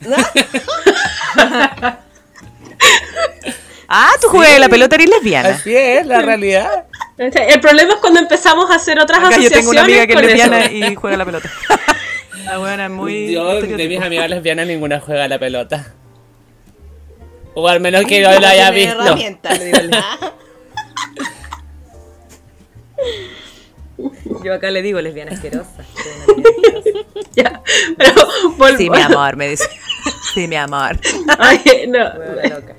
[3.90, 5.48] Ah, tú juegas la pelota eres lesbiana.
[5.50, 6.84] Así es la realidad.
[7.18, 10.12] El problema es cuando empezamos a hacer otras Acá yo asociaciones tengo una amiga que
[10.12, 10.92] es con lesbiana eso.
[10.92, 11.50] y juega la pelota.
[12.44, 13.32] La buena es muy.
[13.32, 15.92] Yo, de mis amigas lesbianas, ninguna juega la pelota.
[17.54, 19.16] O al menos que yo lo haya visto.
[24.44, 25.84] Yo acá le digo lesbiana asquerosa.
[27.34, 27.62] Ya,
[27.96, 28.14] pero
[28.56, 29.68] vol- Sí, mi amor, me dice.
[30.34, 30.98] Sí, mi amor.
[31.38, 31.98] Ay, no.
[32.04, 32.74] Loca.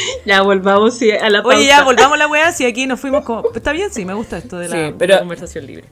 [0.24, 1.56] Ya volvamos sí, a la pauta.
[1.58, 3.44] Oye, ya, volvamos a la weá, si aquí nos fuimos como...
[3.54, 5.84] Está bien, sí, me gusta esto de la, Sí, de pero- la conversación libre.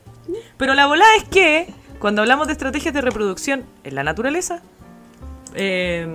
[0.57, 1.67] Pero la volada es que,
[1.99, 4.63] cuando hablamos de estrategias de reproducción en la naturaleza,
[5.55, 6.07] eh,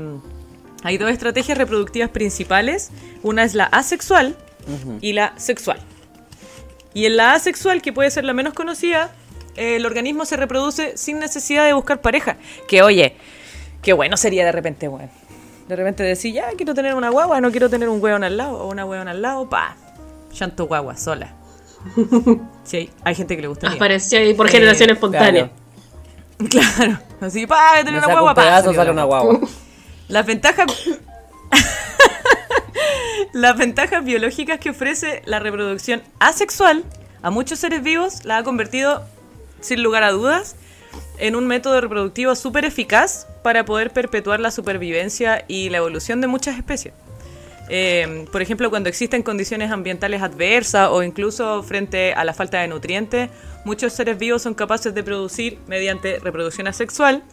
[0.84, 2.92] hay dos estrategias reproductivas principales.
[3.24, 4.36] Una es la asexual
[5.00, 5.80] y la sexual.
[6.94, 9.12] Y en la asexual, que puede ser la menos conocida,
[9.56, 12.38] eh, el organismo se reproduce sin necesidad de buscar pareja.
[12.68, 13.16] Que oye,
[13.82, 15.10] qué bueno sería de repente, weón.
[15.72, 18.58] De repente decir, ya quiero tener una guagua, no quiero tener un hueón al lado
[18.58, 19.78] o una hueón al lado, pa,
[20.34, 21.34] llanto guagua sola.
[22.66, 23.78] Sí, hay gente que le gustaría.
[23.78, 25.50] Apareció ahí por Eh, generación espontánea.
[26.50, 28.62] Claro, así, pa, voy a tener una guagua, un pa.
[28.74, 29.32] sale una guagua.
[29.32, 29.50] guagua.
[30.10, 30.68] Las ventajas.
[33.32, 36.84] Las ventajas biológicas que ofrece la reproducción asexual
[37.22, 39.06] a muchos seres vivos la ha convertido,
[39.62, 40.58] sin lugar a dudas,
[41.22, 46.26] en un método reproductivo súper eficaz para poder perpetuar la supervivencia y la evolución de
[46.26, 46.96] muchas especies.
[47.70, 52.68] Eh, por ejemplo, cuando existen condiciones ambientales adversas o incluso frente a la falta de
[52.68, 53.30] nutrientes,
[53.66, 57.24] muchos seres vivos son capaces de producir, mediante reproducción asexual,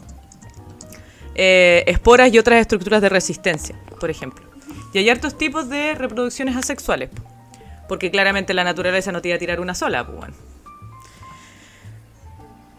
[1.34, 4.46] eh, esporas y otras estructuras de resistencia, por ejemplo.
[4.92, 7.22] Y hay hartos tipos de reproducciones asexuales, po,
[7.88, 10.04] porque claramente la naturaleza no te iba a tirar una sola.
[10.04, 10.34] pues, bueno.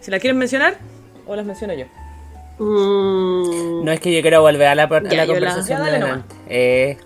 [0.02, 0.78] ¿Se la quieren mencionar
[1.30, 1.86] o las menciono yo?
[2.60, 5.80] Mm, No es que yo quiero volver a la, a Ya, la yo la- conversación
[5.80, 6.36] Ya, de delante.
[6.50, 6.98] Eh,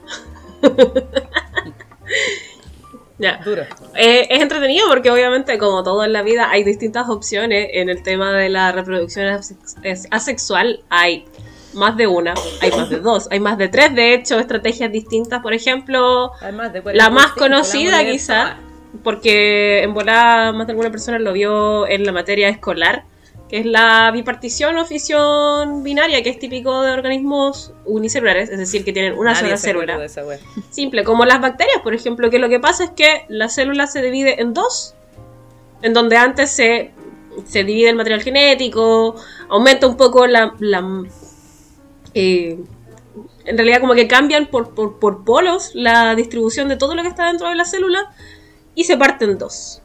[3.20, 3.38] ya.
[3.44, 3.62] Duro.
[3.96, 8.02] Eh, es entretenido porque obviamente como todo en la vida hay distintas opciones en el
[8.04, 9.40] tema de la reproducción
[10.12, 11.26] asexual hay
[11.74, 15.42] más de una, hay más de dos, hay más de tres de hecho estrategias distintas,
[15.42, 16.32] por ejemplo
[16.94, 18.58] la más conocida quizá
[19.04, 23.04] porque en volada más de alguna persona lo vio en la materia escolar
[23.50, 28.84] que es la bipartición o fisión binaria que es típico de organismos unicelulares, es decir
[28.84, 30.00] que tienen una sola célula.
[30.70, 34.02] simple, como las bacterias, por ejemplo, que lo que pasa es que la célula se
[34.02, 34.96] divide en dos,
[35.82, 36.92] en donde antes se,
[37.46, 39.16] se divide el material genético,
[39.50, 40.56] aumenta un poco la...
[40.60, 41.04] la,
[42.14, 42.58] eh,
[43.46, 47.10] en realidad como que cambian por, por, por polos la distribución de todo lo que
[47.10, 48.10] está dentro de la célula
[48.74, 49.82] y se parte en dos.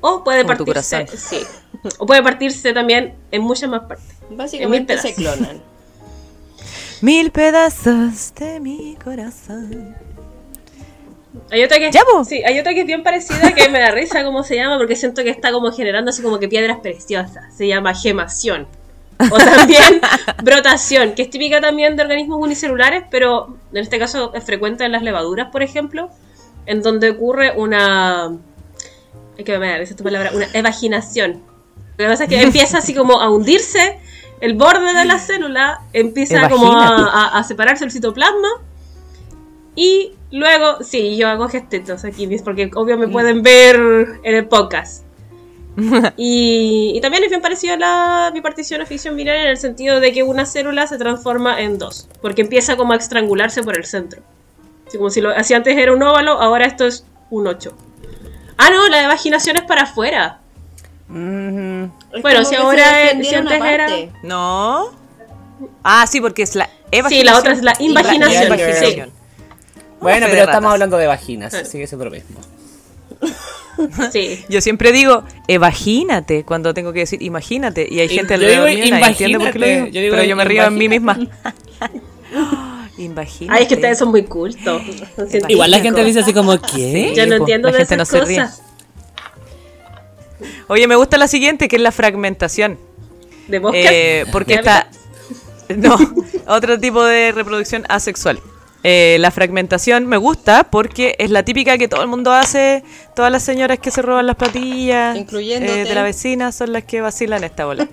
[0.00, 1.40] O puede partirse, sí,
[1.98, 4.16] o puede partirse también en muchas más partes.
[4.30, 5.62] Básicamente se clonan.
[7.00, 9.94] Mil pedazos de mi corazón.
[11.50, 11.90] Hay otra que
[12.24, 14.96] sí, hay otra que es bien parecida que me da risa cómo se llama porque
[14.96, 17.54] siento que está como generando así como que piedras preciosas.
[17.56, 18.66] Se llama gemación.
[19.30, 20.00] O también
[20.42, 24.92] brotación, que es típica también de organismos unicelulares, pero en este caso es frecuente en
[24.92, 26.10] las levaduras, por ejemplo,
[26.66, 28.38] en donde ocurre una
[29.38, 31.42] es que me da risa esta palabra, una evaginación.
[31.98, 33.98] Lo que pasa es que empieza así como a hundirse
[34.40, 37.10] el borde de la célula, empieza como a, Evagínate.
[37.12, 38.48] a- a separarse el citoplasma
[39.74, 43.76] y luego, sí, yo hago gestitos aquí, porque obvio me pueden ver
[44.22, 45.04] en el podcast.
[46.16, 50.00] Y, y también es bien parecido a la bipartición o fisión binaria en el sentido
[50.00, 53.84] de que una célula se transforma en dos, porque empieza como a estrangularse por el
[53.84, 54.22] centro.
[54.88, 57.72] Así como si lo hacía antes era un óvalo, ahora esto es un 8.
[58.56, 60.40] Ah, no, la evaginación es para afuera.
[61.08, 63.88] Bueno, si que ahora es- desprendieron si antes era-.
[64.22, 64.90] No.
[65.82, 66.68] Ah, sí, porque es la
[67.08, 68.44] Sí, la otra es la invaginación.
[68.44, 69.08] invaginación.
[69.08, 69.12] Sí.
[70.00, 72.40] Bueno, pero estamos hablando de vaginas, así que es lo mismo.
[74.12, 74.44] Sí.
[74.48, 77.86] Yo siempre digo, imagínate, cuando tengo que decir imagínate.
[77.88, 79.76] Y hay gente alrededor mío nadie entiende por qué lo digo.
[79.78, 79.92] imagínate.
[79.92, 81.16] Yo digo, pero yo me río en mí misma.
[82.98, 83.56] imagínate.
[83.56, 84.82] Ay, es que ustedes son muy cultos.
[85.46, 87.12] Igual la gente dice así como, ¿qué?
[87.14, 88.44] Yo no entiendo la de gente esas no se ríe.
[90.68, 92.78] Oye, me gusta la siguiente, que es la fragmentación.
[93.48, 93.86] ¿De podcast?
[93.88, 94.88] Eh, porque ¿De está.
[95.76, 95.98] No,
[96.46, 98.40] otro tipo de reproducción asexual.
[98.84, 102.84] Eh, la fragmentación me gusta porque es la típica que todo el mundo hace.
[103.14, 104.36] Todas las señoras que se roban las
[105.16, 105.82] Incluyéndote.
[105.82, 107.88] eh, de la vecina son las que vacilan esta bola.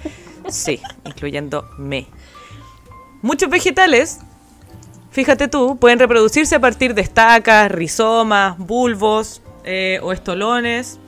[0.48, 2.08] Sí, incluyéndome.
[3.22, 4.20] Muchos vegetales,
[5.12, 11.00] fíjate tú, pueden reproducirse a partir de estacas, rizomas, bulbos eh, o estolones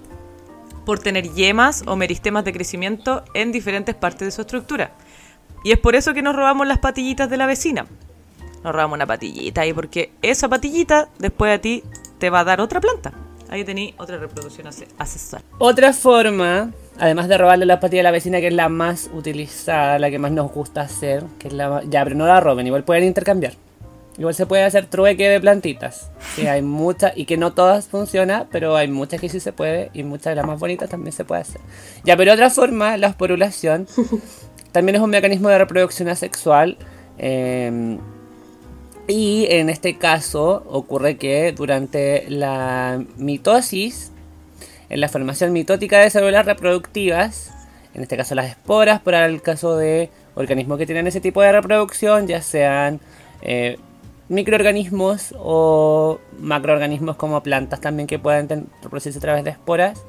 [0.88, 4.92] por tener yemas o meristemas de crecimiento en diferentes partes de su estructura.
[5.66, 7.86] Y es por eso que nos robamos las patillitas de la vecina.
[8.64, 11.84] Nos robamos una patillita ahí porque esa patillita después a ti
[12.20, 13.12] te va a dar otra planta.
[13.50, 15.42] Ahí tení otra reproducción ase- asexual.
[15.58, 20.00] Otra forma, además de robarle la patilla a la vecina, que es la más utilizada,
[20.00, 22.86] la que más nos gusta hacer, que es la ya, pero no la roben, igual
[22.86, 23.54] pueden intercambiar.
[24.18, 26.10] Igual se puede hacer trueque de plantitas.
[26.36, 29.92] Sí, hay muchas, y que no todas funcionan, pero hay muchas que sí se puede,
[29.94, 31.62] y muchas de las más bonitas también se puede hacer.
[32.04, 33.88] Ya, pero otra forma, la esporulación,
[34.72, 36.78] también es un mecanismo de reproducción asexual.
[37.18, 37.98] eh,
[39.08, 44.12] y en este caso ocurre que durante la mitosis,
[44.90, 47.52] en la formación mitótica de células reproductivas,
[47.94, 51.54] en este caso las esporas, para el caso de organismos que tienen ese tipo de
[51.54, 53.00] reproducción, ya sean
[53.42, 53.78] eh,
[54.30, 60.02] microorganismos o macroorganismos como plantas también que pueden ten- reproducirse a través de esporas,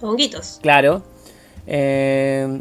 [0.00, 0.58] Honguitos.
[0.62, 1.02] claro.
[1.66, 2.60] eh,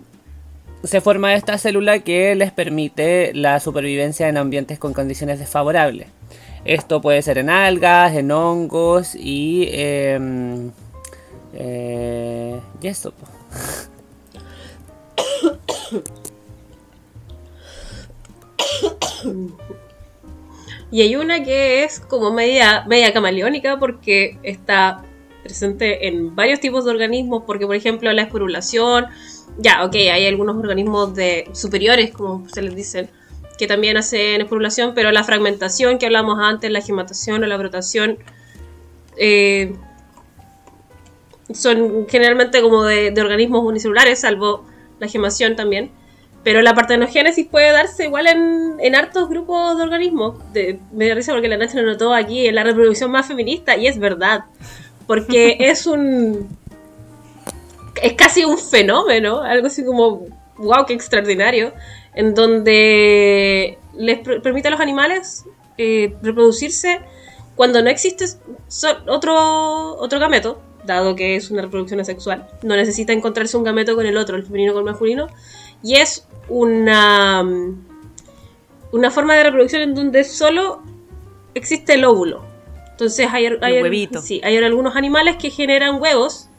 [0.83, 6.07] se forma esta célula que les permite la supervivencia en ambientes con condiciones desfavorables.
[6.65, 9.67] Esto puede ser en algas, en hongos y...
[9.71, 10.71] em,
[11.53, 13.13] eh, y eso.
[20.91, 25.03] Y hay una que es como media, media camaleónica porque está
[25.41, 29.07] presente en varios tipos de organismos, porque por ejemplo la esporulación,
[29.57, 33.09] ya, ok, hay algunos organismos de superiores, como se les dicen,
[33.57, 38.19] que también hacen esporulación, pero la fragmentación que hablamos antes, la gematación o la brotación,
[39.17, 39.73] eh,
[41.53, 44.65] son generalmente como de, de organismos unicelulares, salvo
[44.99, 45.91] la gemación también.
[46.43, 50.37] Pero la partenogénesis puede darse igual en, en hartos grupos de organismos.
[50.53, 53.77] De, me da risa porque la Nacha lo notó aquí en la reproducción más feminista,
[53.77, 54.45] y es verdad.
[55.05, 56.47] Porque es un.
[58.01, 60.25] Es casi un fenómeno, algo así como.
[60.57, 60.85] ¡Wow!
[60.87, 61.73] ¡Qué extraordinario!
[62.13, 65.45] En donde les permite a los animales
[65.77, 67.01] eh, reproducirse
[67.55, 68.25] cuando no existe
[68.67, 72.47] so- otro, otro gameto, dado que es una reproducción asexual.
[72.63, 75.27] No necesita encontrarse un gameto con el otro, el femenino con el masculino.
[75.83, 77.85] Y es una, mm,
[78.91, 80.83] una forma de reproducción en donde solo
[81.53, 82.43] existe el óvulo.
[82.91, 86.49] Entonces hay, hay, sí, hay algunos animales que generan huevos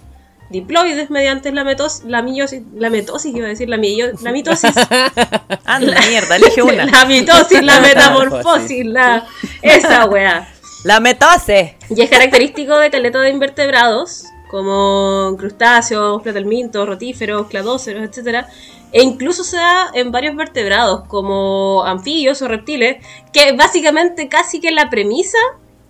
[0.52, 4.70] diploides mediante la, metos, la, miosis, la metosis, iba a decir, la, la mitosis.
[5.64, 6.84] Anda, mierda, elige una.
[6.84, 9.26] la mitosis, la metamorfosis, la,
[9.62, 10.48] esa weá.
[10.84, 11.76] La metose.
[11.90, 18.44] Y es característico de caleta de invertebrados, como crustáceos, platelmintos, rotíferos, cladóceros, etc.
[18.92, 24.70] E incluso se da en varios vertebrados, como anfibios o reptiles, que básicamente casi que
[24.70, 25.38] la premisa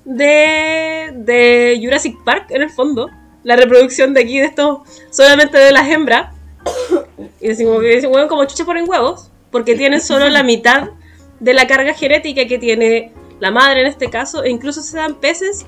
[0.05, 3.11] de, Jurassic Park, en el fondo.
[3.43, 4.79] La reproducción de aquí de estos,
[5.11, 6.33] solamente de las hembras.
[7.41, 10.91] Y decimos que se mueven como chucha ponen huevos, porque tienen solo la mitad
[11.41, 15.17] de la carga genética que tiene la madre en este caso, e incluso se dan
[15.17, 15.67] peces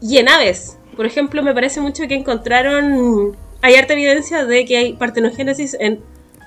[0.00, 0.77] y en aves.
[0.98, 6.00] Por ejemplo, me parece mucho que encontraron, hay harta evidencia de que hay partenogénesis en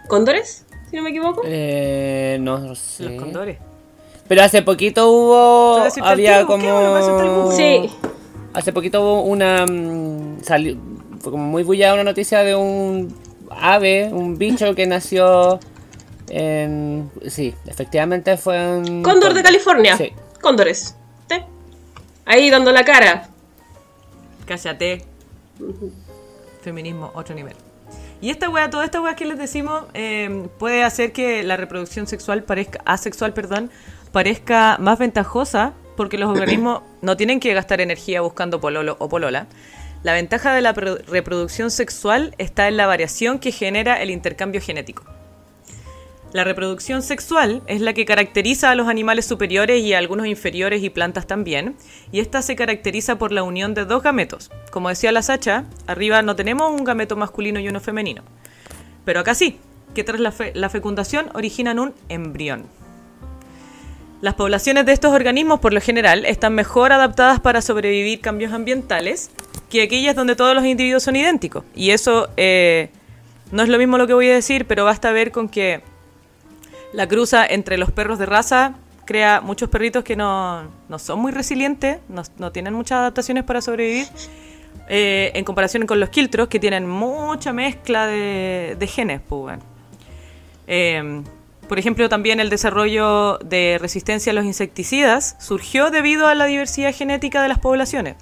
[0.09, 1.41] cóndores, si no me equivoco.
[1.45, 3.05] Eh, no sé.
[3.05, 3.59] Los condores.
[4.27, 5.77] Pero hace poquito hubo.
[6.01, 6.43] Había.
[6.43, 7.43] Bueno, como.
[7.43, 7.55] Google.
[7.55, 7.89] Sí,
[8.53, 9.65] Hace poquito hubo una.
[9.65, 10.75] mm, salió,
[11.21, 13.15] fue como muy bullada una noticia de un
[13.49, 15.61] ave, un bicho que nació
[16.27, 17.09] en.
[17.25, 19.01] Sí, efectivamente fue un.
[19.01, 19.95] cóndor de California.
[19.95, 20.11] Sí.
[20.41, 20.97] Cóndores.
[21.29, 21.37] ¿Sí?
[22.25, 23.29] Ahí dando la cara.
[24.45, 25.03] Cállate.
[26.61, 27.55] Feminismo, otro nivel.
[28.21, 32.05] Y esta wea, toda esta wea que les decimos, eh, puede hacer que la reproducción
[32.07, 33.71] sexual parezca, asexual, perdón,
[34.11, 39.47] parezca más ventajosa porque los organismos no tienen que gastar energía buscando pololo o polola.
[40.03, 44.61] La ventaja de la pro- reproducción sexual está en la variación que genera el intercambio
[44.61, 45.03] genético.
[46.33, 50.81] La reproducción sexual es la que caracteriza a los animales superiores y a algunos inferiores
[50.81, 51.75] y plantas también,
[52.13, 54.49] y esta se caracteriza por la unión de dos gametos.
[54.71, 58.23] Como decía la Sacha, arriba no tenemos un gameto masculino y uno femenino,
[59.03, 59.59] pero acá sí,
[59.93, 62.65] que tras la, fe- la fecundación originan un embrión.
[64.21, 69.31] Las poblaciones de estos organismos, por lo general, están mejor adaptadas para sobrevivir cambios ambientales
[69.69, 71.65] que aquellas donde todos los individuos son idénticos.
[71.75, 72.89] Y eso eh,
[73.51, 75.81] no es lo mismo lo que voy a decir, pero basta ver con que
[76.93, 78.75] la cruza entre los perros de raza
[79.05, 83.61] crea muchos perritos que no, no son muy resilientes, no, no tienen muchas adaptaciones para
[83.61, 84.07] sobrevivir,
[84.87, 89.21] eh, en comparación con los quiltros que tienen mucha mezcla de, de genes.
[89.27, 89.57] pues.
[90.67, 91.23] Eh,
[91.71, 96.93] por ejemplo, también el desarrollo de resistencia a los insecticidas surgió debido a la diversidad
[96.93, 98.17] genética de las poblaciones.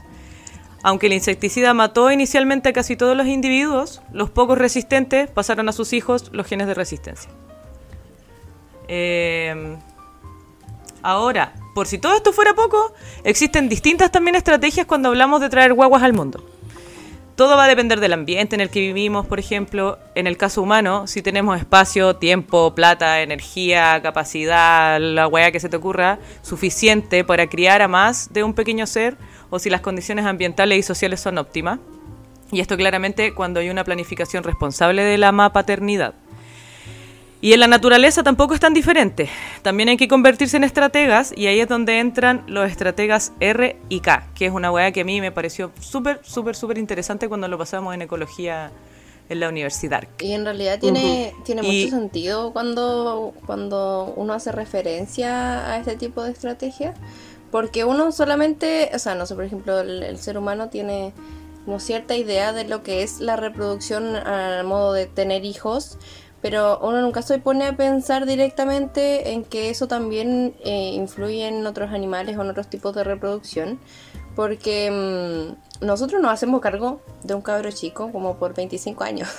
[0.83, 5.71] Aunque el insecticida mató inicialmente a casi todos los individuos, los pocos resistentes pasaron a
[5.71, 7.31] sus hijos los genes de resistencia.
[8.89, 9.77] Eh,
[11.03, 15.73] ahora, por si todo esto fuera poco, existen distintas también estrategias cuando hablamos de traer
[15.73, 16.43] guaguas al mundo.
[17.35, 20.61] Todo va a depender del ambiente en el que vivimos, por ejemplo, en el caso
[20.61, 27.23] humano, si tenemos espacio, tiempo, plata, energía, capacidad, la hueá que se te ocurra, suficiente
[27.23, 29.15] para criar a más de un pequeño ser,
[29.49, 31.79] o si las condiciones ambientales y sociales son óptimas.
[32.51, 36.15] Y esto claramente cuando hay una planificación responsable de la ma paternidad.
[37.41, 39.29] Y en la naturaleza tampoco es tan diferente.
[39.61, 44.01] También hay que convertirse en estrategas y ahí es donde entran los estrategas R y
[44.01, 47.47] K, que es una weá que a mí me pareció súper, súper, súper interesante cuando
[47.47, 48.71] lo pasamos en ecología
[49.29, 50.03] en la universidad.
[50.19, 55.95] Y en realidad tiene, tiene Y- mucho sentido cuando, cuando uno hace referencia a este
[55.95, 56.93] tipo de estrategia,
[57.51, 61.13] porque uno solamente, o sea, no sé, por ejemplo, el, el ser humano tiene
[61.63, 65.97] como cierta idea de lo que es la reproducción a modo de tener hijos,
[66.41, 71.65] pero uno nunca se pone a pensar directamente en que eso también eh, influye en
[71.65, 73.79] otros animales o en otros tipos de reproducción,
[74.35, 79.29] porque mm, nosotros nos hacemos cargo de un cabro chico como por 25 años,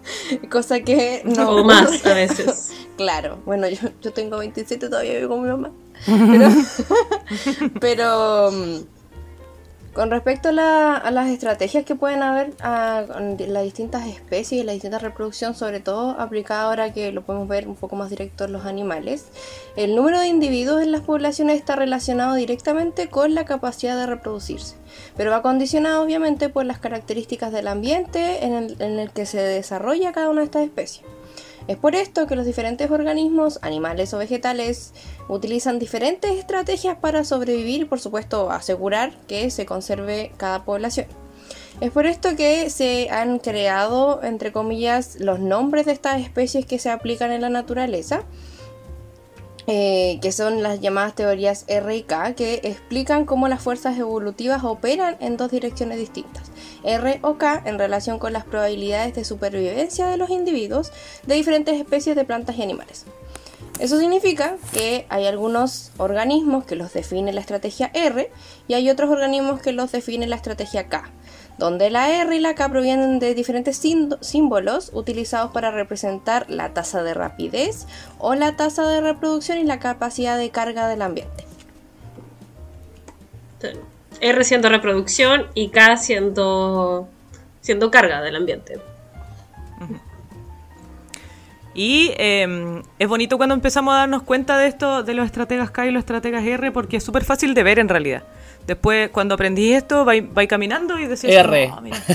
[0.50, 1.50] cosa que no...
[1.50, 2.72] O más a veces.
[2.96, 5.70] Claro, bueno, yo, yo tengo 27, todavía vivo con mi mamá.
[6.06, 6.50] Pero,
[7.80, 8.97] pero, mm,
[9.98, 13.02] con respecto a, la- a las estrategias que pueden haber a,
[13.36, 17.66] las distintas especies y la distinta reproducción, sobre todo aplicada ahora que lo podemos ver
[17.66, 19.26] un poco más directo en los animales,
[19.74, 24.76] el número de individuos en las poblaciones está relacionado directamente con la capacidad de reproducirse,
[25.16, 29.40] pero va condicionado obviamente por las características del ambiente en el- en el que se
[29.40, 31.04] desarrolla cada una de estas especies.
[31.68, 34.94] Es por esto que los diferentes organismos, animales o vegetales,
[35.28, 41.06] utilizan diferentes estrategias para sobrevivir y por supuesto asegurar que se conserve cada población.
[41.82, 46.78] Es por esto que se han creado, entre comillas, los nombres de estas especies que
[46.78, 48.22] se aplican en la naturaleza,
[49.70, 54.64] eh, que son las llamadas teorías R y K, que explican cómo las fuerzas evolutivas
[54.64, 56.50] operan en dos direcciones distintas.
[56.84, 60.90] R o K en relación con las probabilidades de supervivencia de los individuos
[61.26, 63.04] de diferentes especies de plantas y animales.
[63.78, 68.30] Eso significa que hay algunos organismos que los define la estrategia R
[68.68, 71.10] y hay otros organismos que los define la estrategia K,
[71.58, 73.82] donde la R y la K provienen de diferentes
[74.20, 77.86] símbolos utilizados para representar la tasa de rapidez
[78.18, 81.44] o la tasa de reproducción y la capacidad de carga del ambiente.
[84.20, 87.08] R siendo reproducción y K siendo,
[87.60, 88.80] siendo carga del ambiente.
[91.74, 95.86] Y eh, es bonito cuando empezamos a darnos cuenta de esto, de los estrategas K
[95.86, 98.24] y los estrategas R, porque es súper fácil de ver en realidad.
[98.68, 101.24] Después, cuando aprendí esto, vais vais caminando y decís...
[101.24, 101.72] R.
[101.76, 101.96] "Oh, mira".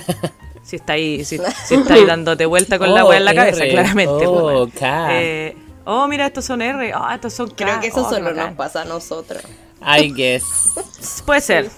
[0.64, 3.36] Si está ahí, si, si está ahí dándote vuelta con la Oh, weá en la
[3.36, 4.26] cabeza, claramente.
[4.26, 4.80] Oh, pues.
[4.80, 5.08] K.
[5.22, 6.94] Eh, oh, mira, estos son R.
[6.96, 7.56] Oh, estos son K.
[7.58, 9.44] Creo que eso Oh, solo nos pasa a nosotros.
[9.82, 10.72] I guess.
[11.26, 11.70] Puede ser.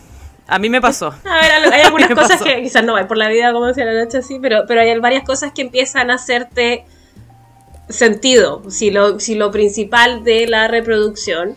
[0.47, 1.07] A mí me pasó.
[1.07, 2.43] A ver, hay algunas ¿Qué cosas pasó?
[2.43, 4.99] que quizás no va por la vida, como decía la noche así, pero, pero hay
[4.99, 6.85] varias cosas que empiezan a hacerte
[7.89, 8.61] sentido.
[8.69, 11.55] Si lo, si lo principal de la reproducción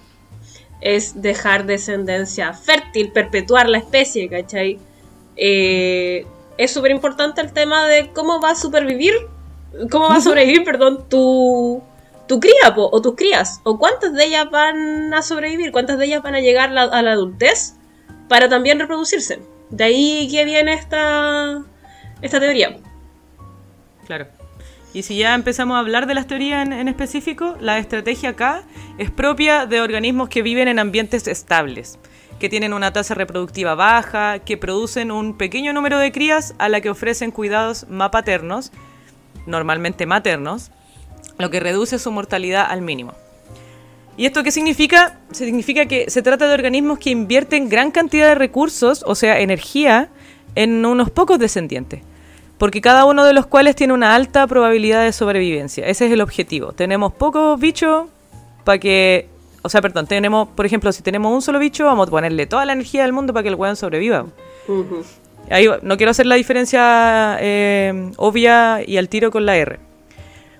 [0.81, 4.79] es dejar descendencia fértil, perpetuar la especie, ¿cachai?
[5.37, 6.27] Eh,
[6.57, 9.13] es súper importante el tema de cómo va a supervivir,
[9.91, 11.83] cómo va a sobrevivir, perdón, tu,
[12.27, 16.07] tu cría po, o tus crías, o cuántas de ellas van a sobrevivir, cuántas de
[16.07, 17.75] ellas van a llegar la- a la adultez
[18.29, 19.41] para también reproducirse.
[19.71, 21.63] De ahí que viene esta,
[22.23, 22.79] esta teoría.
[24.07, 24.27] Claro.
[24.95, 28.63] Y si ya empezamos a hablar de las teorías en, en específico, la estrategia acá
[28.97, 31.99] es propia de organismos que viven en ambientes estables,
[32.39, 36.81] que tienen una tasa reproductiva baja, que producen un pequeño número de crías a la
[36.81, 38.73] que ofrecen cuidados más paternos,
[39.47, 40.71] normalmente maternos,
[41.39, 43.15] lo que reduce su mortalidad al mínimo.
[44.17, 45.21] ¿Y esto qué significa?
[45.31, 50.09] Significa que se trata de organismos que invierten gran cantidad de recursos, o sea, energía,
[50.57, 52.01] en unos pocos descendientes.
[52.59, 55.87] Porque cada uno de los cuales tiene una alta probabilidad de sobrevivencia.
[55.87, 56.73] Ese es el objetivo.
[56.73, 58.09] Tenemos pocos bichos
[58.65, 59.29] para que...
[59.63, 62.65] O sea, perdón, tenemos, por ejemplo, si tenemos un solo bicho, vamos a ponerle toda
[62.65, 64.27] la energía del mundo para que el weón sobreviva.
[65.51, 69.79] Ahí no quiero hacer la diferencia eh, obvia y al tiro con la R.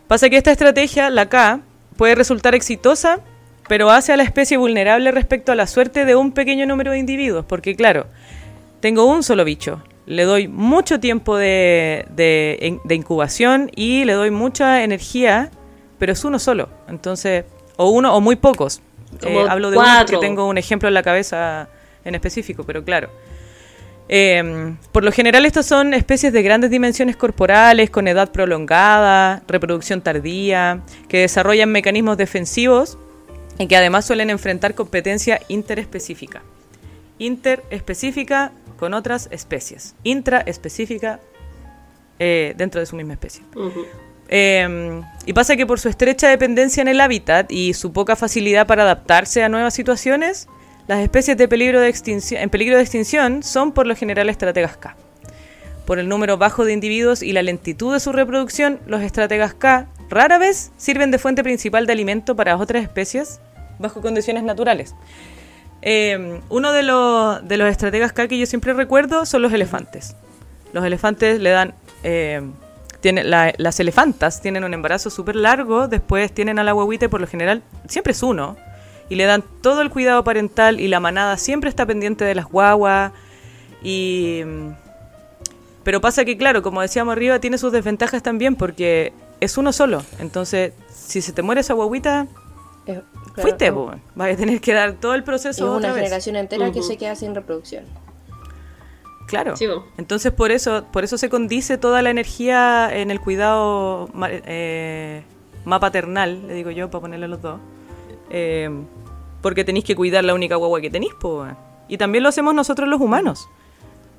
[0.07, 1.61] Pasa que esta estrategia, la K,
[1.97, 3.21] puede resultar exitosa,
[3.69, 6.99] pero hace a la especie vulnerable respecto a la suerte de un pequeño número de
[6.99, 7.45] individuos.
[7.45, 8.07] Porque claro,
[8.81, 14.83] tengo un solo bicho, le doy mucho tiempo de, de- incubación y le doy mucha
[14.83, 15.51] energía,
[15.99, 16.71] pero es uno solo.
[16.89, 17.45] Entonces,
[17.77, 18.81] o uno o muy pocos.
[19.23, 21.69] Eh, hablo de uno porque tengo un ejemplo en la cabeza
[22.05, 23.11] en específico, pero claro.
[24.09, 30.01] Eh, por lo general estos son especies de grandes dimensiones corporales, con edad prolongada, reproducción
[30.01, 32.97] tardía, que desarrollan mecanismos defensivos
[33.59, 36.41] y que además suelen enfrentar competencia interespecífica.
[37.19, 39.95] Interespecífica con otras especies.
[40.05, 41.21] Intraespecífica
[42.19, 43.43] eh, dentro de su misma especie.
[44.29, 48.67] Eh, y pasa que por su estrecha dependencia en el hábitat y su poca facilidad
[48.67, 50.49] para adaptarse a nuevas situaciones,
[50.87, 54.77] las especies de peligro de extinción, en peligro de extinción son por lo general estrategas
[54.77, 54.97] K.
[55.87, 59.87] Por el número bajo de individuos y la lentitud de su reproducción, los estrategas K
[60.11, 63.41] rara vez sirven de fuente principal de alimento para otras especies
[63.79, 64.95] bajo condiciones naturales.
[65.83, 70.17] Eh, uno de los, de los estrategas que yo siempre recuerdo son los elefantes.
[70.73, 71.75] Los elefantes le dan...
[72.03, 72.43] eh,
[73.01, 77.63] las elefantas tienen un embarazo súper largo, después tienen a la y por lo general
[77.87, 78.57] siempre es uno.
[79.09, 82.47] Y le dan todo el cuidado parental y la manada siempre está pendiente de las
[82.47, 83.13] guaguas.
[83.83, 84.43] Y...
[84.45, 84.71] mm,
[85.85, 90.03] Pero pasa que, claro, como decíamos arriba, tiene sus desventajas también porque es uno solo.
[90.19, 92.27] Entonces, si se te muere esa guaguita,
[92.93, 93.01] Es-
[93.35, 95.89] claro, fuiste, es- po, vas a tener que dar todo el Es proceso otra una
[95.95, 96.05] vez.
[96.05, 97.85] generación entera que se queda sin reproducción.
[99.27, 99.55] Claro.
[99.99, 104.09] Entonces por eso, por eso se condice toda la energía en el cuidado
[104.47, 105.23] eh,
[105.67, 107.61] más paternal, le digo yo, para ponerle a los dos.
[108.31, 108.71] Eh,
[109.43, 111.57] porque tenéis que cuidar la única guagua que tenéis, weón.
[111.89, 113.49] Y también lo hacemos nosotros los humanos.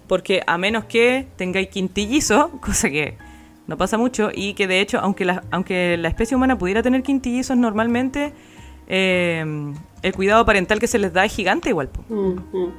[0.08, 3.18] Porque a menos que tengáis quintillizo, cosa que
[3.66, 7.02] no pasa mucho, y que de hecho, aunque la, aunque la especie humana pudiera tener
[7.02, 8.32] quintillizos normalmente,
[8.90, 9.46] eh,
[10.02, 11.88] el cuidado parental que se les da es gigante igual.
[11.90, 12.02] po.
[12.14, 12.72] Ujú.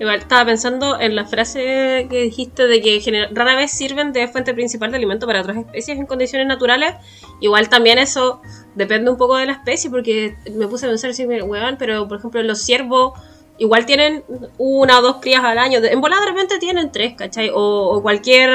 [0.00, 4.52] Igual estaba pensando en la frase que dijiste de que rara vez sirven de fuente
[4.52, 6.94] principal de alimento para otras especies en condiciones naturales.
[7.40, 8.40] Igual también eso
[8.74, 12.08] depende un poco de la especie, porque me puse a pensar, sí, me- weón, pero
[12.08, 13.12] por ejemplo los ciervos
[13.58, 14.24] igual tienen
[14.58, 15.78] una o dos crías al año.
[15.84, 17.50] En volada de repente tienen tres, ¿cachai?
[17.54, 18.50] O, cualquier...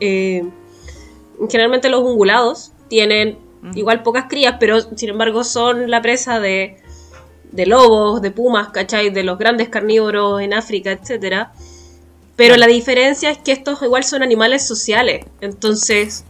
[0.00, 0.42] eh,
[1.48, 3.38] generalmente los ungulados tienen
[3.74, 6.78] igual pocas crías, pero sin embargo son la presa de
[7.52, 9.10] de lobos, de pumas, ¿cachai?
[9.10, 11.52] De los grandes carnívoros en África, etcétera.
[12.36, 15.24] Pero la diferencia es que estos igual son animales sociales.
[15.40, 16.24] Entonces,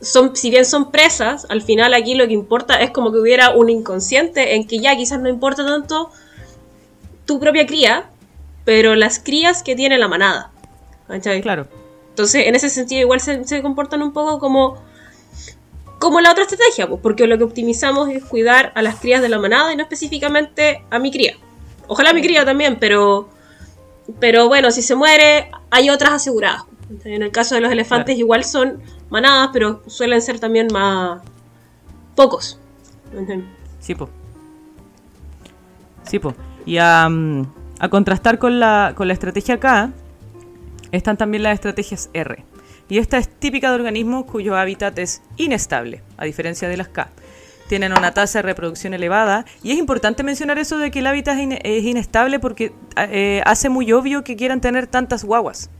[0.00, 3.50] son, si bien son presas, al final aquí lo que importa es como que hubiera
[3.50, 6.10] un inconsciente en que ya quizás no importa tanto
[7.24, 8.10] tu propia cría,
[8.64, 10.50] pero las crías que tiene la manada.
[11.08, 11.40] ¿cachai?
[11.40, 11.66] Claro.
[12.10, 14.82] Entonces, en ese sentido, igual se, se comportan un poco como,
[16.02, 19.28] como la otra estrategia, pues, porque lo que optimizamos es cuidar a las crías de
[19.28, 21.36] la manada y no específicamente a mi cría.
[21.86, 23.28] Ojalá a mi cría también, pero,
[24.18, 26.64] pero bueno, si se muere, hay otras aseguradas.
[27.04, 28.18] En el caso de los elefantes, Claro.
[28.18, 31.22] igual son manadas, pero suelen ser también más
[32.16, 32.58] pocos.
[33.78, 34.08] Sí, po.
[36.02, 36.34] Sí, po.
[36.66, 37.46] Y a, mm,
[37.78, 39.92] a contrastar con la, con la estrategia K,
[40.90, 42.44] están también las estrategias R.
[42.88, 47.08] Y esta es típica de organismos cuyo hábitat es inestable, a diferencia de las K.
[47.68, 49.46] Tienen una tasa de reproducción elevada.
[49.62, 53.40] Y es importante mencionar eso de que el hábitat es, ine- es inestable porque eh,
[53.46, 55.70] hace muy obvio que quieran tener tantas guaguas.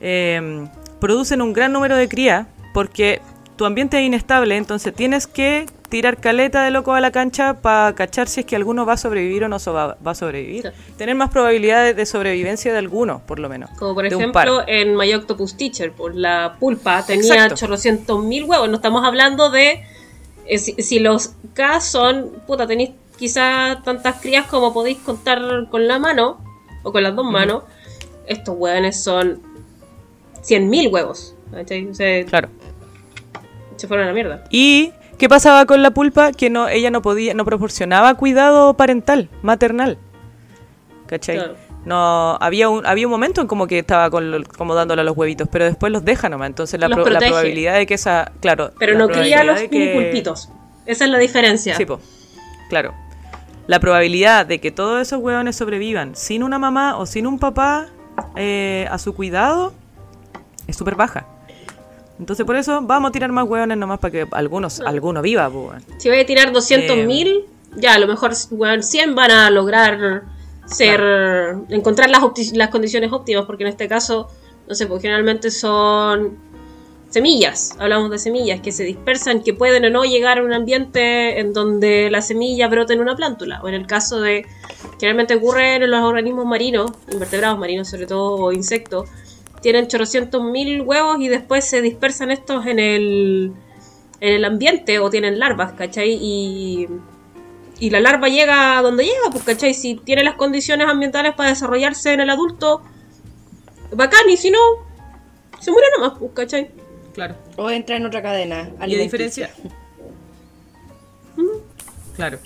[0.00, 0.68] Eh,
[1.00, 3.20] producen un gran número de cría porque
[3.56, 7.94] tu ambiente es inestable, entonces tienes que tirar caleta de loco a la cancha para
[7.94, 10.72] cachar si es que alguno va a sobrevivir o no so- va, va a sobrevivir.
[10.96, 13.70] Tener más probabilidades de sobrevivencia de alguno, por lo menos.
[13.78, 18.68] Como por ejemplo en My Octopus Teacher, por la pulpa tenía chorrocientos mil huevos.
[18.68, 19.82] No estamos hablando de
[20.46, 25.88] eh, si, si los K son, puta, tenéis quizás tantas crías como podéis contar con
[25.88, 26.38] la mano
[26.82, 27.64] o con las dos manos.
[28.26, 29.40] Estos huevones son
[30.42, 31.34] cien mil huevos.
[31.50, 31.86] ¿cachai?
[31.88, 32.50] O sea, Claro.
[33.76, 34.44] se fueron a la mierda.
[34.50, 36.32] ¿Y qué pasaba con la pulpa?
[36.32, 39.98] Que no, ella no podía, no proporcionaba cuidado parental, maternal.
[41.06, 41.36] ¿Cachai?
[41.36, 41.54] Claro.
[41.86, 45.04] no había un, había un momento en como que estaba con lo- como dándole a
[45.04, 46.48] los huevitos, pero después los deja nomás.
[46.48, 50.50] Entonces la, pro- probabilidad de que esa, claro, Pero no cría los que- pulpitos.
[50.84, 51.74] Esa es la diferencia.
[51.76, 52.00] Sí, po.
[52.68, 52.92] Claro.
[53.66, 57.86] La probabilidad de que todos esos hueones sobrevivan sin una mamá o sin un papá
[58.36, 59.72] eh, a su cuidado
[60.66, 61.26] es súper baja.
[62.18, 65.82] Entonces por eso vamos a tirar más hueones nomás para que algunos, alguno viva, weón.
[65.98, 67.44] Si voy a tirar 200.000,
[67.76, 70.24] ya a lo mejor weón, 100 van a lograr
[70.66, 71.00] ser
[71.70, 74.28] encontrar las, las condiciones óptimas, porque en este caso,
[74.68, 76.36] no sé, pues generalmente son
[77.08, 81.40] semillas, hablamos de semillas que se dispersan, que pueden o no llegar a un ambiente
[81.40, 84.46] en donde la semilla brota en una plántula, o en el caso de,
[84.98, 89.08] generalmente ocurre en los organismos marinos, invertebrados marinos sobre todo, o insectos,
[89.60, 93.52] tienen chorrocientos mil huevos y después se dispersan estos en el,
[94.20, 96.18] en el ambiente o tienen larvas, ¿cachai?
[96.20, 96.88] Y,
[97.80, 99.74] y la larva llega a donde llega, pues, ¿cachai?
[99.74, 102.82] Si tiene las condiciones ambientales para desarrollarse en el adulto,
[103.92, 104.58] bacán, y si no,
[105.60, 106.70] se muere nomás, pues, ¿cachai?
[107.14, 107.36] Claro.
[107.56, 108.70] O entra en otra cadena.
[108.86, 109.50] Y a diferencia.
[112.14, 112.38] Claro.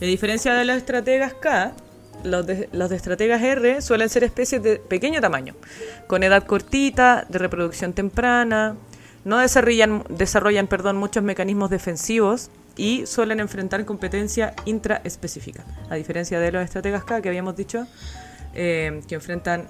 [0.00, 1.74] Y a diferencia de los estrategas K,
[2.24, 5.54] los de, los de estrategas R suelen ser especies de pequeño tamaño,
[6.06, 8.76] con edad cortita, de reproducción temprana,
[9.24, 15.64] no desarrollan, desarrollan perdón, muchos mecanismos defensivos y suelen enfrentar competencia intraespecífica.
[15.90, 17.86] A diferencia de los estrategas K que habíamos dicho,
[18.54, 19.68] eh, que enfrentan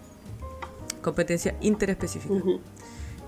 [1.03, 2.35] competencia interespecífica.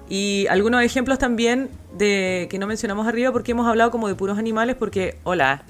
[0.09, 4.39] Y algunos ejemplos también de que no mencionamos arriba porque hemos hablado como de puros
[4.39, 5.63] animales porque, hola,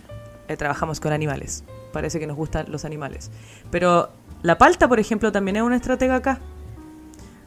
[0.48, 1.64] eh, trabajamos con animales.
[1.92, 3.30] Parece que nos gustan los animales.
[3.70, 4.08] Pero
[4.42, 6.40] la palta, por ejemplo, también es una estratega acá.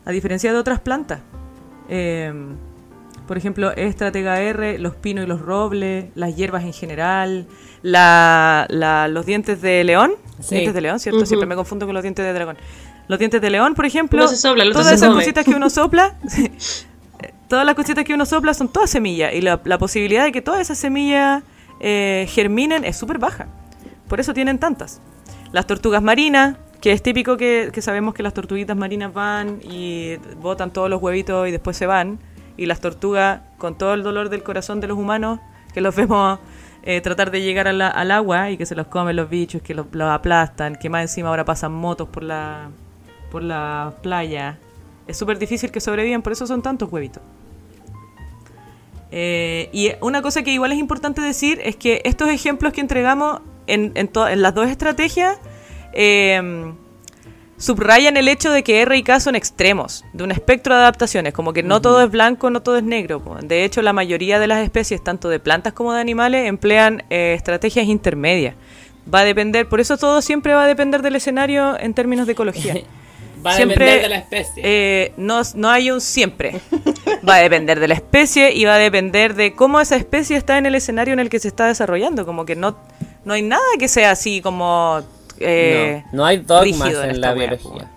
[0.05, 1.19] A diferencia de otras plantas.
[1.89, 2.31] Eh,
[3.27, 7.47] por ejemplo, es estratega R, los pinos y los robles, las hierbas en general,
[7.81, 10.13] la, la- los dientes de león.
[10.39, 10.55] Sí.
[10.55, 11.25] Dientes de león, ¿cierto?
[11.25, 12.57] Siempre me confundo con los dientes de dragón.
[13.07, 14.19] Los dientes de león, por ejemplo.
[14.19, 15.21] Uno se sopla, todas se esas come.
[15.21, 16.15] cositas que uno sopla.
[17.49, 19.33] todas las cositas que uno sopla son todas semillas.
[19.33, 21.43] Y la, la posibilidad de que todas esas semillas
[21.79, 23.47] eh, germinen es súper baja.
[24.07, 25.01] Por eso tienen tantas.
[25.51, 30.71] Las tortugas marinas, que es típico que, sabemos que las tortuguitas marinas van y botan
[30.71, 32.19] todos los huevitos y después se van.
[32.57, 35.39] Y las tortugas, con todo el dolor del corazón de los humanos,
[35.73, 36.39] que los vemos
[36.83, 39.87] eh, tratar de llegar al agua y que se los comen los bichos, que los,
[39.91, 42.69] los aplastan, que más encima ahora pasan motos por la,
[43.31, 44.59] por la playa.
[45.07, 47.21] Es súper difícil que sobrevivan, por eso son tantos huevitos.
[49.11, 53.41] Eh, y una cosa que igual es importante decir es que estos ejemplos que entregamos
[53.67, 54.09] en, en,
[54.41, 55.37] las dos estrategias
[55.93, 56.73] eh,
[57.57, 61.33] subrayan el hecho de que R y K son extremos, de un espectro de adaptaciones,
[61.33, 63.21] como que no todo es blanco, no todo es negro.
[63.43, 67.33] De hecho, la mayoría de las especies, tanto de plantas como de animales, emplean eh,
[67.35, 68.55] estrategias intermedias.
[69.13, 72.33] Va a depender, por eso todo siempre va a depender del escenario en términos de
[72.33, 72.75] ecología.
[73.45, 74.63] Va a Siempre, depender de la especie.
[74.65, 76.59] eh, no, no hay un siempre.
[77.29, 80.57] Va a depender de la especie y va a depender de cómo esa especie está
[80.57, 82.25] en el escenario en el que se está desarrollando.
[82.25, 82.75] Como que no,
[83.25, 85.01] no hay nada que sea así como...
[85.39, 87.91] eh, no, no hay dogmas en, esta la wea, biología.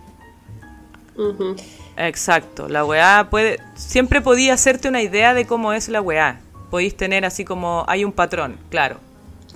[1.97, 3.61] Exacto, la weá puede...
[3.74, 6.41] Siempre podía hacerte una idea de cómo es la weá.
[6.70, 7.85] Podéis tener así como...
[7.89, 8.99] Hay un patrón, claro.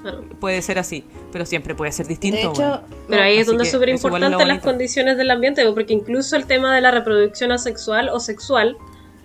[0.01, 0.25] Claro.
[0.41, 2.37] Puede ser así, pero siempre puede ser distinto.
[2.37, 2.81] De hecho, weón.
[3.09, 4.65] Pero ahí es Así donde es súper importante las bonito.
[4.65, 8.77] condiciones del ambiente, porque incluso el tema de la reproducción asexual o sexual,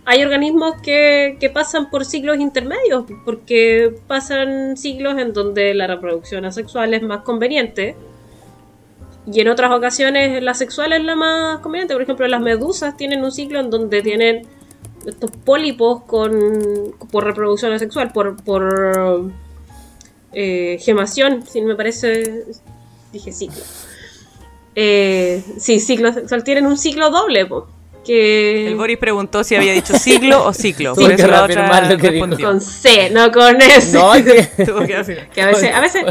[0.09, 6.45] hay organismos que, que pasan por ciclos intermedios, porque pasan ciclos en donde la reproducción
[6.45, 7.97] asexual es más conveniente.
[9.29, 11.93] Y en otras ocasiones la sexual es la más conveniente.
[11.93, 14.47] Por ejemplo, las medusas tienen un ciclo en donde tienen
[15.05, 16.31] estos pólipos con
[17.11, 19.29] por reproducción asexual, por, por
[20.31, 22.45] eh, gemación, si me parece,
[23.11, 23.61] dije ciclo.
[24.73, 27.43] Eh, sí, ciclo sexual, tienen un ciclo doble,
[28.07, 30.95] que El Boris preguntó si había dicho siglo o ciclo.
[30.95, 33.91] Por eso la otra lo que con C, no con S.
[33.91, 35.29] No, que- Tuvo que afirmar.
[35.33, 36.03] Que a veces, a veces,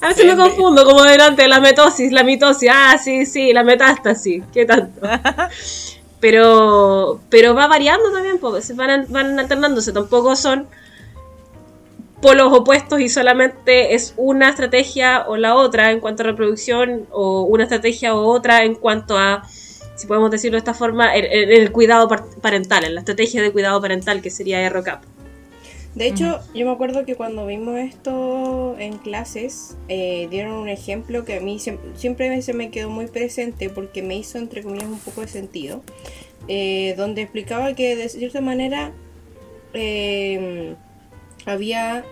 [0.00, 3.62] a veces me confundo como delante de la metosis, la mitosis, ah, sí, sí, la
[3.64, 5.00] metástasis, ¿qué tanto?
[6.20, 10.68] Pero, pero va variando también, pues, van, van alternándose, tampoco son
[12.20, 17.42] polos opuestos y solamente es una estrategia o la otra en cuanto a reproducción o
[17.42, 19.42] una estrategia o otra en cuanto a,
[20.02, 23.40] si podemos decirlo de esta forma, el, el- el cuidado par- parental, en la estrategia
[23.42, 25.02] de cuidado parental que sería RCAP.
[25.94, 31.24] De hecho, yo me acuerdo que cuando vimos esto en clases, eh, dieron un ejemplo
[31.26, 34.88] que a mí siem- siempre se me quedó muy presente porque me hizo, entre comillas,
[34.88, 35.82] un poco de sentido,
[36.48, 38.92] eh, donde explicaba que de cierta manera
[39.74, 40.74] eh,
[41.46, 42.04] había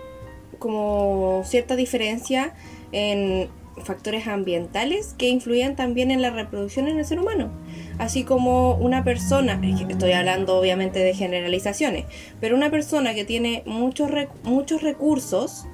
[0.59, 2.53] como cierta diferencia
[2.91, 3.49] en
[3.83, 7.51] factores ambientales que influyen también en la reproducción en el ser humano.
[7.97, 9.59] Así como una persona,
[9.89, 12.05] estoy hablando obviamente de generalizaciones,
[12.39, 14.09] pero una persona que tiene muchos,
[14.43, 15.65] muchos recursos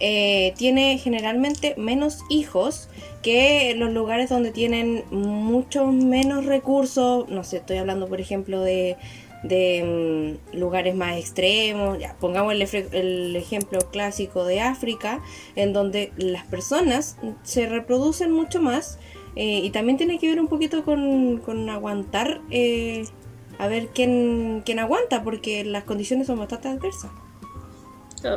[0.00, 2.88] eh, tiene generalmente menos hijos
[3.22, 7.28] que los lugares donde tienen muchos menos recursos.
[7.28, 8.96] No sé, estoy hablando por ejemplo de,
[9.44, 11.98] de mm, lugares más extremos.
[11.98, 15.22] Ya, pongamos el, ejemplo clásico de África,
[15.54, 18.98] en donde las personas se reproducen mucho más.
[19.36, 23.04] eh, y también tiene que ver un poquito con, aguantar, eh,
[23.58, 27.10] a ver quién, quién aguanta, porque las condiciones son bastante adversas.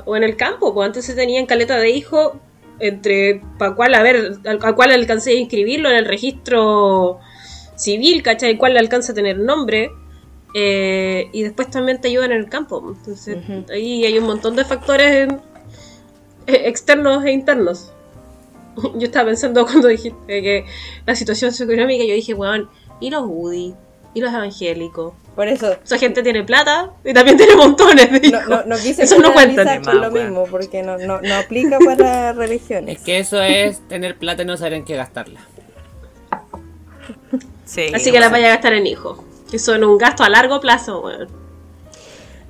[0.05, 2.33] O en el campo, pues antes se tenían caleta de hijos
[2.79, 4.37] entre para cuál, a ver,
[4.75, 7.19] cual alcancé a inscribirlo en el registro
[7.75, 8.57] civil, ¿cachai?
[8.57, 9.91] Le alcanza a tener nombre.
[10.53, 12.83] Eh, y después también te ayudan en el campo.
[12.97, 13.65] Entonces, Ujú.
[13.71, 15.29] ahí hay un montón de factores
[16.47, 17.91] eh, externos e internos.
[18.95, 20.65] Yo estaba pensando cuando dijiste que
[21.05, 22.69] la situación socioeconómica, yo dije, weón,
[22.99, 23.73] ¿y los Woody?
[24.13, 25.13] ¿Y los evangélicos?
[25.35, 28.49] Por eso, Esa gente tiene plata y también tiene montones de No, hijos.
[28.49, 29.79] no, no quise Eso no cuenta.
[29.93, 32.97] lo mismo, porque no, no, no aplica para religiones.
[32.97, 35.41] Es que eso es tener plata y no saber en qué gastarla.
[37.65, 38.41] Sí, Así que las weón.
[38.41, 39.19] vaya a gastar en hijos.
[39.49, 41.27] Que son un gasto a largo plazo, weón.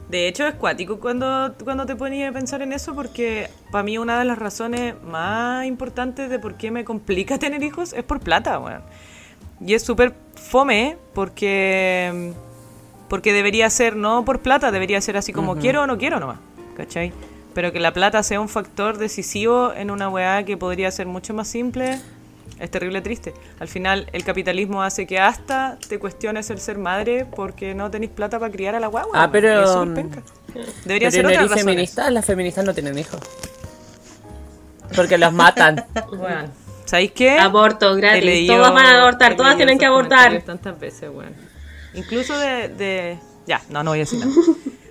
[0.09, 3.97] De hecho, es cuático cuando, cuando te ponías a pensar en eso, porque para mí
[3.97, 8.19] una de las razones más importantes de por qué me complica tener hijos es por
[8.19, 8.81] plata, weón.
[9.59, 12.31] Y es súper fome, porque,
[13.09, 16.37] porque debería ser no por plata, debería ser así como quiero o no quiero nomás,
[16.75, 17.11] ¿cachai?
[17.55, 21.33] Pero que la plata sea un factor decisivo en una weá que podría ser mucho
[21.33, 21.99] más simple,
[22.59, 23.33] es terrible triste.
[23.59, 28.11] Al final, el capitalismo hace que hasta te cuestiones el ser madre porque no tenéis
[28.11, 29.11] plata para criar a la guagua.
[29.23, 30.21] Ah, pero, es mm, penca.
[30.85, 31.57] Debería Pero ser otra razón.
[31.59, 33.19] feminista, las feministas no tienen hijos.
[34.95, 35.85] Porque los matan.
[36.17, 36.49] Bueno,
[36.85, 37.37] ¿sabéis qué?
[37.37, 38.23] Aborto gratis.
[38.23, 40.41] leído- Todas van a abortar, todas tienen que abortar.
[40.41, 41.33] Tantas veces, weón.
[41.93, 44.31] Incluso de, de- Ya, no, no voy a decir nada.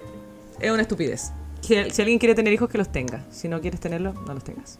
[0.60, 1.32] es una estupidez.
[1.62, 3.24] Si, si alguien quiere tener hijos, que los tenga.
[3.30, 4.78] Si no quieres tenerlos, no los tengas.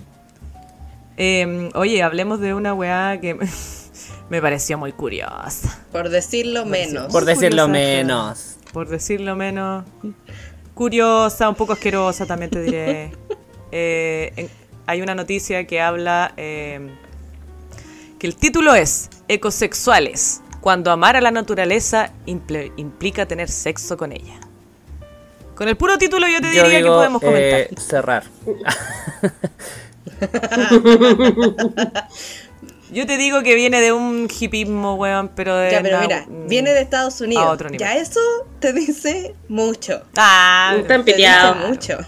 [1.17, 3.37] Eh, oye, hablemos de una weá que
[4.31, 5.79] me pareció muy curiosa.
[5.93, 7.12] Por decirlo menos.
[7.12, 8.57] Por decirlo menos.
[8.73, 9.85] Por decirlo menos.
[10.75, 13.12] Curiosa, un poco asquerosa también te diré.
[13.73, 14.49] Eh, en-
[14.87, 16.89] hay una noticia que habla eh,
[18.21, 24.39] que el título es Ecosexuales, cuando amar a la naturaleza implica tener sexo con ella.
[25.57, 27.61] Con el puro título yo te Yo diría digo, que podemos comentar.
[27.61, 28.23] eh, cerrar.
[32.93, 35.73] Yo te digo que viene de un hipismo, weón, pero de...
[35.73, 37.45] Ya, pero mira, viene de Estados Unidos.
[37.45, 37.81] a otro nivel.
[37.81, 38.21] Ya eso
[38.61, 40.03] te dice mucho.
[40.17, 41.69] Ah, dice piteados.
[41.69, 41.99] mucho.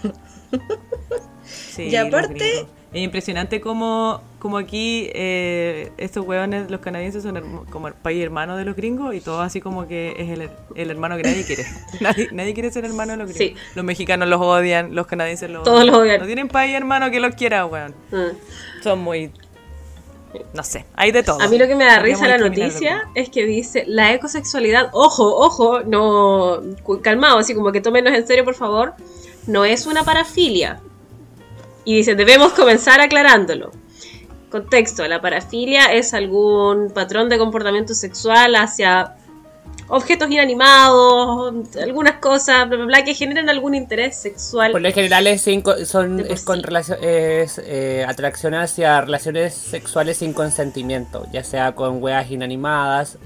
[1.75, 2.65] Sí, Y aparte-.
[2.91, 8.23] Es impresionante como, como aquí eh, estos hueones, los canadienses, son hermo- como el país
[8.23, 11.45] hermano de los gringos y todo así como que es el, el hermano que nadie
[11.45, 11.65] quiere.
[12.01, 13.59] nadie, nadie quiere ser hermano de los gringos.
[13.59, 13.75] Sí.
[13.75, 16.19] Los mexicanos los odian, los canadienses los Todos los odian.
[16.19, 17.93] No tienen país hermano que los quiera, weón.
[18.11, 18.81] Mm.
[18.83, 19.31] Son muy...
[20.53, 21.41] No sé, hay de todo.
[21.41, 25.35] A mí lo que me da risa la noticia es que dice la ecosexualidad, ojo,
[25.35, 26.59] ojo, no,
[27.01, 28.93] calmado, así como que tómenos en serio por favor,
[29.47, 30.81] no es una parafilia.
[31.89, 33.71] Y dice, debemos comenzar aclarándolo.
[34.51, 39.15] Contexto, la parafilia es algún patrón de comportamiento sexual hacia
[39.87, 44.71] objetos inanimados, algunas cosas, bla, bla, bla, que generan algún interés sexual.
[44.71, 45.41] Por lo general es,
[45.85, 46.61] son, es con
[47.01, 53.17] es eh, atracción hacia relaciones sexuales sin consentimiento, ya sea con weas inanimadas,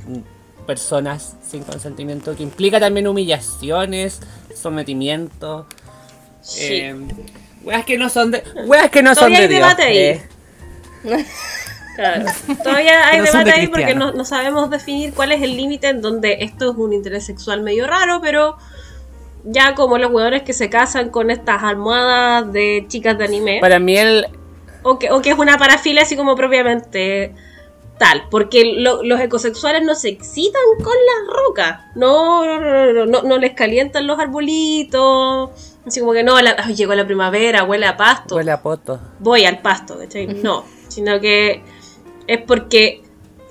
[0.65, 4.21] personas sin consentimiento, que implica también humillaciones,
[4.55, 5.67] sometimiento,
[6.39, 6.63] Sí.
[6.71, 6.95] eh,
[7.63, 9.61] weas que no son de, weas que no son Todavía de hay Dios.
[9.61, 9.97] debate ahí.
[9.97, 10.21] eh.
[11.95, 12.25] Claro.
[12.63, 15.55] Todavía hay No son debate de ahí porque no, no sabemos definir cuál es el
[15.55, 18.57] límite en donde esto es un interés sexual medio raro, pero
[19.43, 23.77] ya como los huevones que se casan con estas almohadas de chicas de anime, Para
[23.77, 24.25] mí el,
[24.81, 27.35] o, que, o que es una parafilia así como propiamente
[27.99, 33.37] tal, porque lo- los ecosexuales no se excitan con las rocas, no, no, no, no
[33.37, 37.97] les calientan los arbolitos, así como que no, la- ay, llegó la primavera, huele a
[37.97, 38.99] pasto huele a poto.
[39.19, 40.27] voy al pasto, ¿cachai?
[40.27, 41.61] No, sino que
[42.27, 43.01] es porque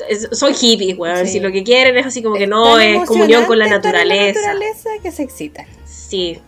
[0.08, 1.26] es- son hippies, weón.
[1.26, 1.32] Sí.
[1.34, 4.40] Si lo que quieren es así como que no, es comunión con la naturaleza.
[4.40, 5.66] La naturaleza que se excitan.
[5.84, 6.38] Sí,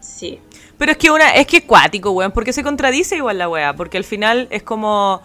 [0.00, 0.40] sí.
[0.78, 3.74] Pero es que una, es que es cuático, weón, porque se contradice igual la weá,
[3.76, 5.20] porque al final es como,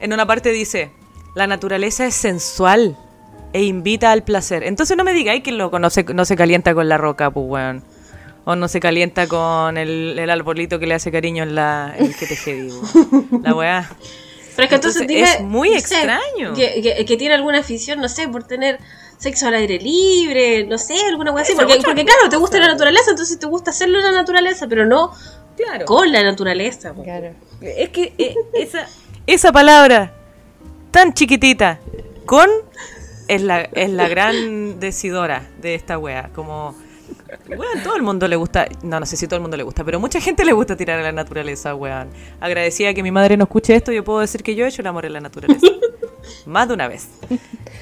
[0.00, 0.90] en una parte dice,
[1.34, 2.96] la naturaleza es sensual
[3.52, 4.64] e invita al placer.
[4.64, 7.30] Entonces no me digáis que el loco no se, no se calienta con la roca,
[7.30, 7.84] pues weón.
[8.46, 12.06] O no se calienta con el, el arbolito que le hace cariño en, la, en
[12.06, 13.42] el que te jedi, weón.
[13.42, 13.90] La weá.
[14.56, 16.54] Pero es que entonces, Entonces, dime, es muy no sé, extraño.
[16.54, 18.78] que, que- que tiene alguna afición, no sé, por tener
[19.18, 21.54] sexo al aire libre, no sé, alguna cosa así.
[21.56, 24.84] Porque, porque claro, te gusta la naturaleza, entonces te gusta hacerlo en la naturaleza, pero
[24.86, 25.10] no
[25.56, 25.86] Claro.
[25.86, 26.92] con la naturaleza.
[27.02, 27.30] Claro.
[27.62, 28.86] Es que eh, esa,
[29.26, 30.12] esa palabra
[30.90, 31.80] tan chiquitita,
[32.26, 32.48] con,
[33.26, 36.30] es la, es la gran decidora de esta wea.
[36.34, 36.76] Como,
[37.48, 39.84] weón, todo el mundo le gusta, no, no sé si todo el mundo le gusta,
[39.84, 42.08] pero mucha gente le gusta tirar a la naturaleza, weón.
[42.40, 44.86] Agradecida que mi madre no escuche esto, yo puedo decir que yo he hecho el
[44.88, 45.66] amor en la naturaleza.
[46.46, 47.08] Más de una vez.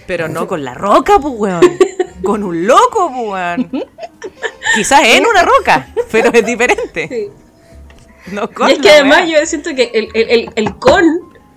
[0.07, 1.79] Pero no con la roca, pues, weón.
[2.25, 3.71] Con un loco, pues, weón.
[4.75, 7.09] Quizás en una roca, pero es diferente.
[7.09, 8.33] Sí.
[8.33, 11.05] No con Y es que además yo siento que el, el- el- el con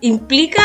[0.01, 0.63] implica,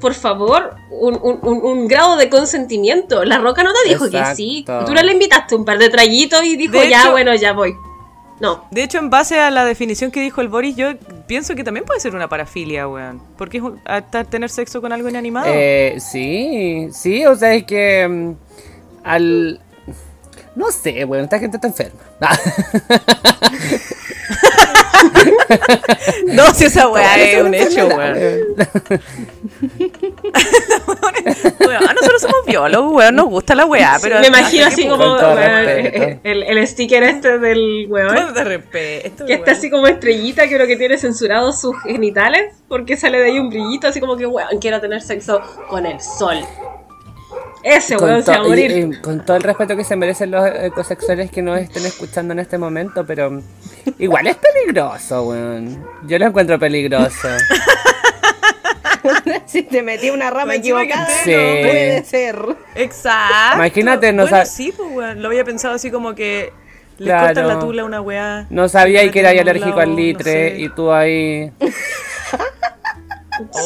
[0.00, 3.24] por favor, un, un- un- un grado de consentimiento.
[3.24, 4.64] La roca no te dijo que sí.
[4.66, 7.52] Tú no le invitaste un par de traguitos y dijo, De ya, hecho- bueno, ya
[7.52, 7.74] voy.
[8.40, 8.64] No.
[8.72, 10.88] De hecho, en base a la definición que dijo el Boris, yo
[11.28, 13.22] pienso que también puede ser una parafilia, weón.
[13.38, 15.46] Porque es un- hasta tener sexo con algo inanimado.
[15.48, 18.32] Eh, sí, sí, o sea, es que mm,
[19.04, 19.60] al...
[20.56, 21.98] No sé, bueno, esta gente está enferma.
[26.32, 28.44] no, si esa weá es un hecho, weón.
[31.94, 34.20] Nosotros somos biólogos, weón, nos gusta la weá, pero...
[34.20, 35.38] me imagino así como weón,
[36.22, 38.34] el, el sticker este del weón.
[38.34, 42.96] de respeto, Que está así como estrellita, que lo que tiene censurado sus genitales, porque
[42.96, 46.38] sale de ahí un brillito, así como que, weón, quiero tener sexo con el sol.
[47.64, 48.70] Ese weón Con, se va a y- morir.
[48.94, 52.40] y con todo el respeto que se merecen los ecosexuales que nos estén escuchando en
[52.40, 53.40] este momento, pero
[53.98, 55.84] igual es peligroso, weón.
[56.06, 57.28] Yo lo encuentro peligroso.
[59.46, 61.30] si te metí una rama equivocada, Sí.
[61.32, 62.36] no puede ser.
[62.74, 63.56] Exacto.
[63.56, 65.22] Imagínate, no bueno, sí, pues, weón.
[65.22, 66.52] Lo había pensado así como que
[66.98, 67.26] le Claro.
[67.26, 68.46] cortan la tula a una weá.
[68.50, 70.62] No sabía y que era alérgico lado, al litre no sé.
[70.62, 71.52] y tú ahí...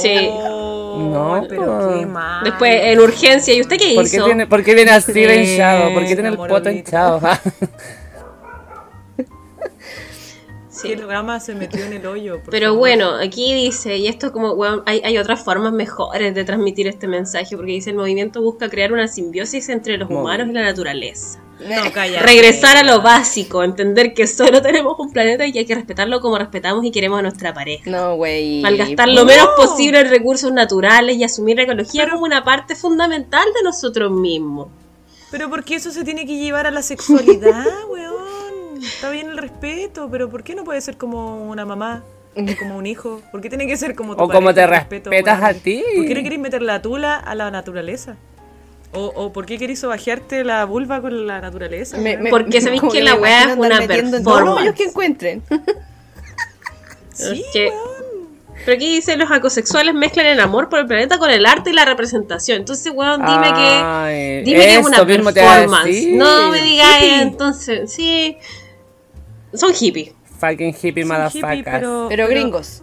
[0.01, 0.29] Sí.
[0.31, 2.45] Oh, No, pero qué mal.
[2.45, 4.25] Después, en urgencia, ¿y usted qué ¿Por qué, hizo?
[4.25, 5.93] tiene, por qué viene así Sí, hinchado?
[5.93, 7.21] ¿Por qué tiene el poto hinchado?
[10.71, 10.91] Sí.
[10.91, 12.41] ¿Qué programa se metió en el hoyo?
[12.49, 12.79] Pero favor?
[12.79, 17.09] bueno, aquí dice, y esto como, weón, hay, hay otras formas mejores de transmitir este
[17.09, 21.41] mensaje, porque dice, el movimiento busca crear una simbiosis entre los humanos y la naturaleza.
[21.61, 22.21] No, calla.
[22.23, 26.21] Regresar a lo básico, entender que solo tenemos un planeta y que hay que respetarlo
[26.21, 27.91] como respetamos y queremos a nuestra pareja.
[27.91, 28.61] No, güey.
[28.63, 29.25] Malgastar lo No.
[29.25, 34.11] menos posible en recursos naturales y asumir la ecología como una parte fundamental de nosotros
[34.13, 34.69] mismos.
[35.31, 38.83] Pero ¿por qué eso se tiene que llevar a la sexualidad, weón?
[38.83, 42.05] Está bien el respeto, pero ¿por qué no puede ser como una mamá?
[42.37, 43.21] o Como un hijo.
[43.33, 45.51] ¿Por qué tiene que ser como tu O como pareja, te respeto, respetas weón?
[45.51, 45.83] a ti.
[45.97, 48.17] ¿Por qué no querés meter la tula a la naturaleza?
[48.93, 51.99] ¿O, o por qué querés sobajearte la vulva con la naturaleza?
[51.99, 54.61] Me- me- Porque sabéis que la weá es una en todos los performance.
[54.63, 55.43] hoyos que encuentren.
[57.13, 57.73] Sí, que-.
[58.65, 61.73] Pero aquí dice, los ecosexuales mezclan el amor por el planeta con el arte y
[61.73, 62.59] la representación.
[62.59, 63.67] Entonces, weón, dime que...
[63.83, 66.07] Ay, Dime que es una performance.
[66.13, 67.23] No me digas Hippie.
[67.23, 68.37] entonces, sí.
[69.53, 70.13] Son hippies.
[70.39, 71.57] Fucking hippie Son motherfuckers.
[71.57, 72.83] hippies, pero, Pero gringos.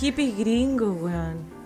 [0.00, 1.57] Hippies gringos, weón.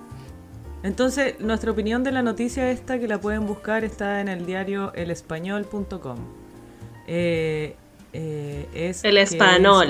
[0.82, 4.92] Entonces, nuestra opinión de la noticia esta, que la pueden buscar, está en el diario
[4.94, 6.16] elespañol.com.
[7.06, 7.76] Eh,
[8.12, 9.04] eh, es es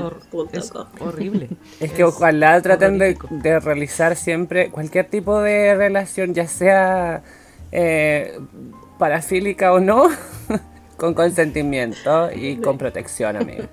[0.05, 0.87] hor- punto es com.
[1.01, 1.49] horrible.
[1.81, 7.23] Es que ojalá traten de realizar siempre cualquier tipo de relación, ya sea
[7.73, 8.39] eh,
[8.99, 10.09] parafílica o no,
[10.97, 13.65] con consentimiento y con protección, amigo.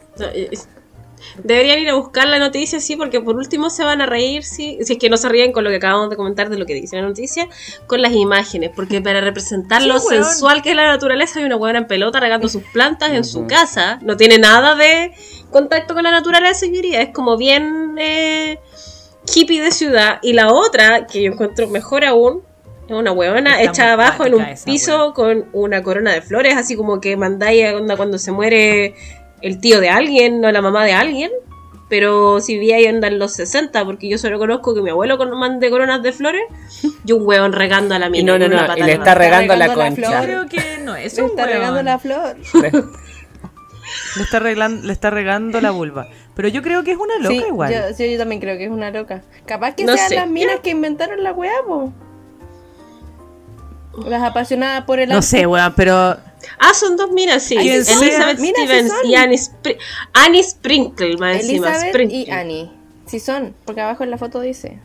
[1.43, 4.77] Deberían ir a buscar la noticia, sí, porque por último se van a reír, sí,
[4.81, 6.73] si es que no se ríen con lo que acabamos de comentar de lo que
[6.73, 7.47] dice la noticia,
[7.87, 10.23] con las imágenes, porque para representar Sí, lo weón.
[10.23, 13.47] sensual que es la naturaleza hay una huevona en pelota regando sus plantas en su
[13.47, 15.13] casa, no tiene nada de
[15.51, 18.59] contacto con la naturaleza, yo diría, es como bien eh,
[19.33, 22.43] hippie de ciudad, y la otra, que yo encuentro mejor aún,
[22.87, 26.99] es una huevona hecha abajo en un piso con una corona de flores, así como
[26.99, 28.95] que mandáis onda cuando se muere
[29.41, 31.31] el tío de alguien o la mamá de alguien.
[31.89, 35.31] Pero si vi ahí andan los 60, porque yo solo conozco que mi abuelo con
[35.39, 36.43] mande coronas de flores
[37.05, 38.37] y un hueón regando a la mina.
[38.37, 39.95] no, no, no, y le la está regando la la concha.
[39.95, 40.23] flor.
[40.23, 42.35] Creo que no es un está regando la flor.
[44.17, 46.07] Le está, reglan- le está regando la vulva.
[46.35, 47.73] Pero yo creo que es una loca sí, igual.
[47.73, 49.23] Yo, sí, yo también creo que es una loca.
[49.47, 50.15] Capaz que No sean sé.
[50.15, 51.91] las minas que inventaron la weá, po.
[54.07, 55.27] Las apasionadas por el No arte.
[55.27, 56.17] sé, weón, pero
[56.59, 57.55] Ah, son dos minas, sí.
[57.57, 59.77] Elizabeth Mira, Stevens y Annie, Spri-
[60.13, 61.67] Annie Sprinkle, más encima.
[61.67, 62.17] Elizabeth Sprinkle.
[62.17, 62.71] y Annie.
[63.05, 64.79] Sí son, porque abajo en la foto dice.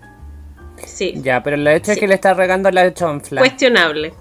[0.86, 3.40] Sí, Ya, pero el hecho es que le está regando la chonfla.
[3.40, 4.12] cuestionable.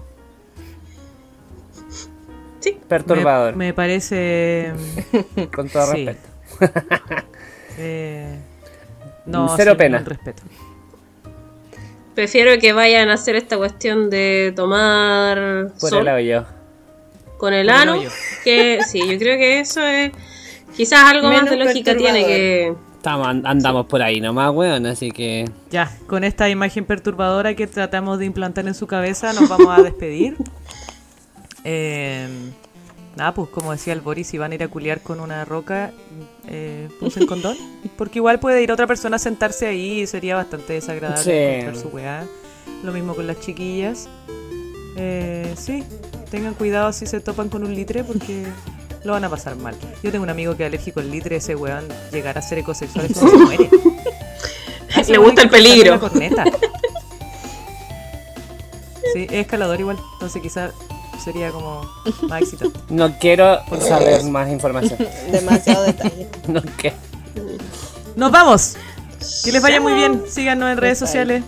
[2.60, 4.72] Sí, Perturbador, me, me parece.
[5.54, 6.06] con todo sí.
[6.06, 6.28] respeto.
[7.78, 8.38] eh,
[9.26, 9.98] no, Cero sí, pena.
[9.98, 10.42] con respeto.
[12.14, 16.46] Prefiero que vayan a hacer esta cuestión de tomar Por sol el hoyo.
[17.38, 18.00] Con el el ano.
[18.44, 20.12] Que sí, yo creo que eso es.
[20.76, 22.74] Quizás algo más de Menos lógica tiene que.
[22.96, 25.44] Estamos, an- andamos por ahí nomás, weón, así que.
[25.70, 29.82] Ya, con esta imagen perturbadora que tratamos de implantar en su cabeza, nos vamos a
[29.82, 30.36] despedir.
[31.66, 32.28] Eh,
[33.16, 35.92] nada, pues como decía el Boris, si van a ir a culiar con una roca,
[36.46, 37.56] eh, usen condón.
[37.96, 41.30] Porque igual puede ir otra persona a sentarse ahí y sería bastante desagradable Sí.
[41.30, 42.24] encontrar su weá.
[42.82, 44.08] Lo mismo con las chiquillas.
[44.96, 45.84] Eh, sí,
[46.30, 48.44] tengan cuidado si se topan con un litre porque
[49.04, 49.74] lo van a pasar mal.
[50.02, 53.06] Yo tengo un amigo que es alérgico al litre, ese weón llegar a ser ecosexual
[53.06, 53.70] es como se muere.
[54.96, 55.98] Ese Le gusta el peligro.
[55.98, 56.44] corneta.
[59.12, 60.70] Sí, es escalador igual, entonces quizás
[61.22, 61.82] sería como
[62.28, 62.78] más excitante.
[62.90, 64.98] No quiero saber más información.
[65.32, 66.28] Demasiado detalle.
[66.48, 66.96] No quiero.
[68.16, 68.76] ¡Nos vamos!
[69.44, 70.22] Que les vaya muy bien.
[70.28, 71.42] Síganos en redes sociales.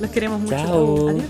[0.00, 0.56] Los queremos mucho.
[0.56, 1.08] Chao.
[1.08, 1.24] Adiós.